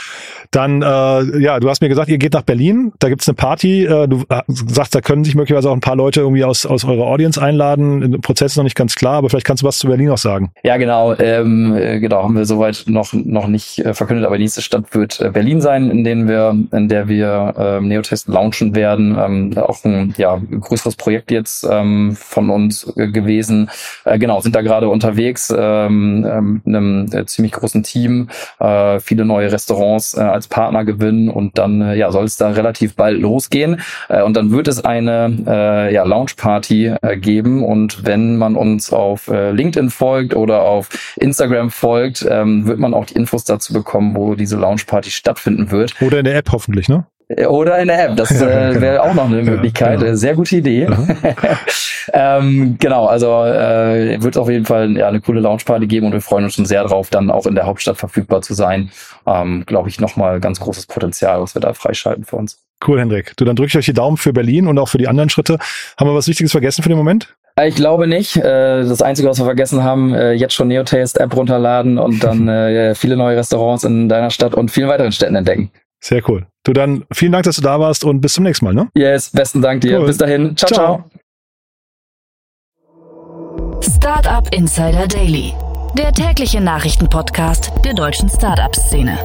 Dann, 0.51 0.81
äh, 0.81 1.39
ja, 1.39 1.59
du 1.59 1.69
hast 1.69 1.81
mir 1.81 1.89
gesagt, 1.89 2.09
ihr 2.09 2.17
geht 2.17 2.33
nach 2.33 2.41
Berlin, 2.41 2.91
da 2.99 3.09
gibt's 3.09 3.27
eine 3.27 3.35
Party. 3.35 3.85
Äh, 3.85 4.07
du 4.07 4.23
äh, 4.29 4.41
sagst, 4.47 4.93
da 4.93 5.01
können 5.01 5.23
sich 5.23 5.35
möglicherweise 5.35 5.69
auch 5.69 5.73
ein 5.73 5.81
paar 5.81 5.95
Leute 5.95 6.21
irgendwie 6.21 6.43
aus, 6.43 6.65
aus 6.65 6.83
eurer 6.83 7.05
Audience 7.05 7.41
einladen. 7.41 8.11
Der 8.11 8.19
Prozess 8.19 8.53
ist 8.53 8.57
noch 8.57 8.63
nicht 8.63 8.75
ganz 8.75 8.95
klar, 8.95 9.15
aber 9.15 9.29
vielleicht 9.29 9.45
kannst 9.45 9.63
du 9.63 9.67
was 9.67 9.77
zu 9.77 9.87
Berlin 9.87 10.09
auch 10.09 10.17
sagen. 10.17 10.51
Ja, 10.63 10.77
genau. 10.77 11.13
Ähm, 11.17 11.75
äh, 11.75 11.99
genau, 11.99 12.23
haben 12.23 12.35
wir 12.35 12.45
soweit 12.45 12.83
noch, 12.87 13.13
noch 13.13 13.47
nicht 13.51 13.79
äh, 13.79 13.93
verkündet, 13.93 14.25
aber 14.25 14.37
die 14.37 14.43
nächste 14.43 14.61
Stadt 14.61 14.93
wird 14.93 15.19
äh, 15.21 15.29
Berlin 15.29 15.61
sein, 15.61 15.89
in 15.89 16.03
denen 16.03 16.27
wir, 16.27 16.55
in 16.71 16.87
der 16.87 17.07
wir 17.07 17.53
ähm, 17.57 17.87
Neotest 17.87 18.27
launchen 18.27 18.75
werden. 18.75 19.17
Ähm, 19.19 19.57
auch 19.57 19.83
ein 19.83 20.13
ja, 20.17 20.39
größeres 20.39 20.95
Projekt 20.95 21.31
jetzt 21.31 21.67
ähm, 21.69 22.15
von 22.15 22.49
uns 22.49 22.91
äh, 22.95 23.07
gewesen. 23.07 23.69
Äh, 24.05 24.19
genau, 24.19 24.41
sind 24.41 24.55
da 24.55 24.61
gerade 24.61 24.89
unterwegs, 24.89 25.53
ähm, 25.55 26.25
ähm, 26.29 26.61
einem 26.65 27.07
äh, 27.11 27.25
ziemlich 27.25 27.51
großen 27.51 27.83
Team, 27.83 28.29
äh, 28.59 28.99
viele 28.99 29.25
neue 29.25 29.51
Restaurants 29.51 30.15
äh, 30.15 30.21
als 30.21 30.47
Partner 30.47 30.85
gewinnen 30.85 31.29
und 31.29 31.57
dann 31.57 31.81
äh, 31.81 31.95
ja, 31.95 32.11
soll 32.11 32.25
es 32.25 32.37
da 32.37 32.49
relativ 32.49 32.95
bald 32.95 33.19
losgehen. 33.19 33.81
Äh, 34.09 34.23
und 34.23 34.35
dann 34.35 34.51
wird 34.51 34.67
es 34.67 34.83
eine 34.83 35.37
äh, 35.47 35.93
ja, 35.93 36.03
Launch-Party 36.03 36.93
äh, 37.01 37.17
geben. 37.17 37.63
Und 37.63 38.05
wenn 38.05 38.37
man 38.37 38.55
uns 38.55 38.91
auf 38.91 39.27
äh, 39.27 39.51
LinkedIn 39.51 39.89
folgt 39.89 40.35
oder 40.35 40.61
auf 40.63 40.89
Instagram 41.17 41.69
folgt, 41.69 42.25
ähm, 42.29 42.65
wird 42.65 42.79
man 42.79 42.93
auch 42.93 43.05
die 43.05 43.15
Infos 43.15 43.40
dazu 43.43 43.73
bekommen, 43.73 44.15
wo 44.15 44.35
diese 44.35 44.57
Launch-Party 44.57 45.11
stattfinden 45.11 45.71
wird. 45.71 46.01
Oder 46.01 46.19
in 46.19 46.25
der 46.25 46.35
App 46.35 46.51
hoffentlich, 46.51 46.89
ne? 46.89 47.05
Oder 47.47 47.79
in 47.79 47.87
der 47.87 48.09
App, 48.09 48.17
das 48.17 48.31
äh, 48.41 48.69
genau. 48.69 48.81
wäre 48.81 49.03
auch 49.03 49.13
noch 49.13 49.25
eine 49.25 49.41
Möglichkeit. 49.41 49.99
Ja, 49.99 50.05
genau. 50.05 50.15
Sehr 50.15 50.35
gute 50.35 50.57
Idee. 50.57 50.87
ähm, 52.13 52.75
genau, 52.79 53.05
also 53.05 53.43
äh, 53.45 54.21
wird 54.21 54.37
auf 54.37 54.49
jeden 54.49 54.65
Fall 54.65 54.97
ja, 54.97 55.07
eine 55.07 55.21
coole 55.21 55.39
Launchparty 55.39 55.87
geben 55.87 56.07
und 56.07 56.13
wir 56.13 56.21
freuen 56.21 56.43
uns 56.45 56.55
schon 56.55 56.65
sehr 56.65 56.83
drauf, 56.83 57.09
dann 57.09 57.31
auch 57.31 57.45
in 57.45 57.55
der 57.55 57.65
Hauptstadt 57.65 57.97
verfügbar 57.97 58.41
zu 58.41 58.53
sein. 58.53 58.91
Ähm, 59.25 59.63
Glaube 59.65 59.89
ich, 59.89 59.99
nochmal 59.99 60.39
ganz 60.39 60.59
großes 60.59 60.87
Potenzial, 60.87 61.41
was 61.41 61.55
wir 61.55 61.61
da 61.61 61.73
freischalten 61.73 62.25
für 62.25 62.35
uns. 62.35 62.59
Cool, 62.85 62.99
Hendrik. 62.99 63.37
Du, 63.37 63.45
dann 63.45 63.55
drücke 63.55 63.67
ich 63.67 63.77
euch 63.77 63.85
die 63.85 63.93
Daumen 63.93 64.17
für 64.17 64.33
Berlin 64.33 64.67
und 64.67 64.77
auch 64.79 64.89
für 64.89 64.97
die 64.97 65.07
anderen 65.07 65.29
Schritte. 65.29 65.59
Haben 65.99 66.09
wir 66.09 66.15
was 66.15 66.27
Wichtiges 66.27 66.51
vergessen 66.51 66.81
für 66.81 66.89
den 66.89 66.97
Moment? 66.97 67.35
Äh, 67.61 67.69
ich 67.69 67.75
glaube 67.75 68.07
nicht. 68.07 68.37
Äh, 68.37 68.83
das 68.83 69.01
Einzige, 69.01 69.29
was 69.29 69.39
wir 69.39 69.45
vergessen 69.45 69.83
haben, 69.83 70.13
äh, 70.13 70.33
jetzt 70.33 70.53
schon 70.53 70.67
Neotaste 70.67 71.19
App 71.19 71.35
runterladen 71.35 71.97
und 71.97 72.23
dann 72.23 72.95
viele 72.95 73.15
neue 73.17 73.37
Restaurants 73.37 73.83
in 73.83 74.09
deiner 74.09 74.29
Stadt 74.29 74.53
und 74.55 74.71
vielen 74.71 74.87
weiteren 74.87 75.11
Städten 75.11 75.35
entdecken. 75.35 75.71
Sehr 76.03 76.27
cool. 76.27 76.47
Du 76.63 76.73
dann 76.73 77.05
vielen 77.13 77.31
Dank, 77.31 77.43
dass 77.43 77.57
du 77.57 77.61
da 77.61 77.79
warst 77.79 78.03
und 78.03 78.21
bis 78.21 78.33
zum 78.33 78.43
nächsten 78.43 78.65
Mal, 78.65 78.73
ne? 78.73 78.89
Yes, 78.95 79.29
besten 79.29 79.61
Dank 79.61 79.81
dir. 79.81 79.99
Cool. 79.99 80.07
Bis 80.07 80.17
dahin. 80.17 80.55
Ciao, 80.57 80.71
ciao. 80.71 80.85
ciao. 80.85 81.11
Startup 83.81 84.47
Insider 84.53 85.07
Daily. 85.07 85.53
Der 85.97 86.11
tägliche 86.11 86.61
Nachrichtenpodcast 86.61 87.71
der 87.83 87.93
deutschen 87.93 88.29
Startup-Szene. 88.29 89.17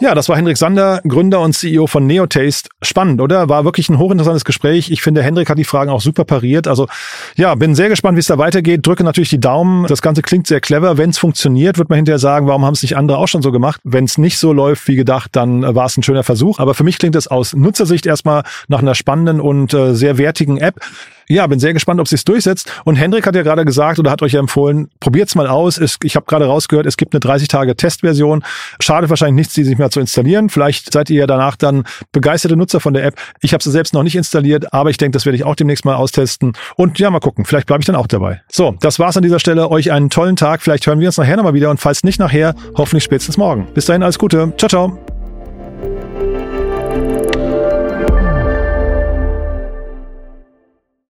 Ja, 0.00 0.14
das 0.14 0.28
war 0.28 0.36
Hendrik 0.36 0.56
Sander, 0.56 1.00
Gründer 1.06 1.40
und 1.40 1.52
CEO 1.52 1.86
von 1.86 2.04
Neotaste. 2.06 2.68
Spannend, 2.82 3.20
oder? 3.20 3.48
War 3.48 3.64
wirklich 3.64 3.88
ein 3.88 3.98
hochinteressantes 3.98 4.44
Gespräch. 4.44 4.90
Ich 4.90 5.02
finde, 5.02 5.22
Hendrik 5.22 5.48
hat 5.48 5.56
die 5.56 5.64
Fragen 5.64 5.90
auch 5.90 6.00
super 6.00 6.24
pariert. 6.24 6.66
Also 6.66 6.88
ja, 7.36 7.54
bin 7.54 7.76
sehr 7.76 7.88
gespannt, 7.88 8.16
wie 8.16 8.20
es 8.20 8.26
da 8.26 8.36
weitergeht. 8.36 8.84
Drücke 8.84 9.04
natürlich 9.04 9.30
die 9.30 9.38
Daumen. 9.38 9.86
Das 9.86 10.02
Ganze 10.02 10.22
klingt 10.22 10.48
sehr 10.48 10.60
clever. 10.60 10.98
Wenn 10.98 11.10
es 11.10 11.18
funktioniert, 11.18 11.78
wird 11.78 11.90
man 11.90 11.96
hinterher 11.96 12.18
sagen, 12.18 12.48
warum 12.48 12.64
haben 12.64 12.74
es 12.74 12.82
nicht 12.82 12.96
andere 12.96 13.18
auch 13.18 13.28
schon 13.28 13.40
so 13.40 13.52
gemacht? 13.52 13.80
Wenn 13.84 14.04
es 14.04 14.18
nicht 14.18 14.38
so 14.38 14.52
läuft 14.52 14.88
wie 14.88 14.96
gedacht, 14.96 15.30
dann 15.36 15.62
äh, 15.62 15.74
war 15.74 15.86
es 15.86 15.96
ein 15.96 16.02
schöner 16.02 16.24
Versuch. 16.24 16.58
Aber 16.58 16.74
für 16.74 16.84
mich 16.84 16.98
klingt 16.98 17.14
es 17.14 17.28
aus 17.28 17.54
Nutzersicht 17.54 18.04
erstmal 18.04 18.42
nach 18.66 18.80
einer 18.80 18.96
spannenden 18.96 19.40
und 19.40 19.72
äh, 19.74 19.94
sehr 19.94 20.18
wertigen 20.18 20.58
App. 20.58 20.80
Ja, 21.28 21.46
bin 21.46 21.58
sehr 21.58 21.72
gespannt, 21.72 22.00
ob 22.00 22.08
sie 22.08 22.16
es 22.16 22.24
durchsetzt. 22.24 22.70
Und 22.84 22.96
Hendrik 22.96 23.26
hat 23.26 23.34
ja 23.34 23.42
gerade 23.42 23.64
gesagt 23.64 23.98
oder 23.98 24.10
hat 24.10 24.22
euch 24.22 24.32
ja 24.32 24.40
empfohlen, 24.40 24.88
probiert's 25.00 25.34
mal 25.34 25.46
aus. 25.46 25.78
Es, 25.78 25.96
ich 26.02 26.16
habe 26.16 26.26
gerade 26.26 26.46
rausgehört, 26.46 26.86
es 26.86 26.96
gibt 26.96 27.14
eine 27.14 27.20
30-Tage-Testversion. 27.20 28.44
Schade 28.80 29.08
wahrscheinlich 29.10 29.36
nichts, 29.36 29.54
die 29.54 29.64
sich 29.64 29.78
mal 29.78 29.90
zu 29.90 30.00
installieren. 30.00 30.48
Vielleicht 30.48 30.92
seid 30.92 31.10
ihr 31.10 31.20
ja 31.20 31.26
danach 31.26 31.56
dann 31.56 31.84
begeisterte 32.12 32.56
Nutzer 32.56 32.80
von 32.80 32.94
der 32.94 33.04
App. 33.04 33.14
Ich 33.40 33.52
habe 33.52 33.62
sie 33.62 33.70
selbst 33.70 33.94
noch 33.94 34.02
nicht 34.02 34.16
installiert, 34.16 34.72
aber 34.72 34.90
ich 34.90 34.96
denke, 34.96 35.12
das 35.12 35.26
werde 35.26 35.36
ich 35.36 35.44
auch 35.44 35.54
demnächst 35.54 35.84
mal 35.84 35.94
austesten. 35.94 36.52
Und 36.76 36.98
ja, 36.98 37.10
mal 37.10 37.20
gucken. 37.20 37.44
Vielleicht 37.44 37.66
bleibe 37.66 37.80
ich 37.80 37.86
dann 37.86 37.96
auch 37.96 38.06
dabei. 38.06 38.42
So, 38.50 38.76
das 38.80 38.98
war's 38.98 39.16
an 39.16 39.22
dieser 39.22 39.38
Stelle. 39.38 39.70
Euch 39.70 39.92
einen 39.92 40.10
tollen 40.10 40.36
Tag. 40.36 40.62
Vielleicht 40.62 40.86
hören 40.86 41.00
wir 41.00 41.08
uns 41.08 41.18
nachher 41.18 41.36
nochmal 41.36 41.54
wieder. 41.54 41.70
Und 41.70 41.78
falls 41.78 42.04
nicht 42.04 42.18
nachher, 42.18 42.54
hoffentlich 42.76 43.04
spätestens 43.04 43.36
morgen. 43.36 43.66
Bis 43.74 43.86
dahin 43.86 44.02
alles 44.02 44.18
Gute. 44.18 44.52
Ciao, 44.56 44.68
ciao. 44.68 45.13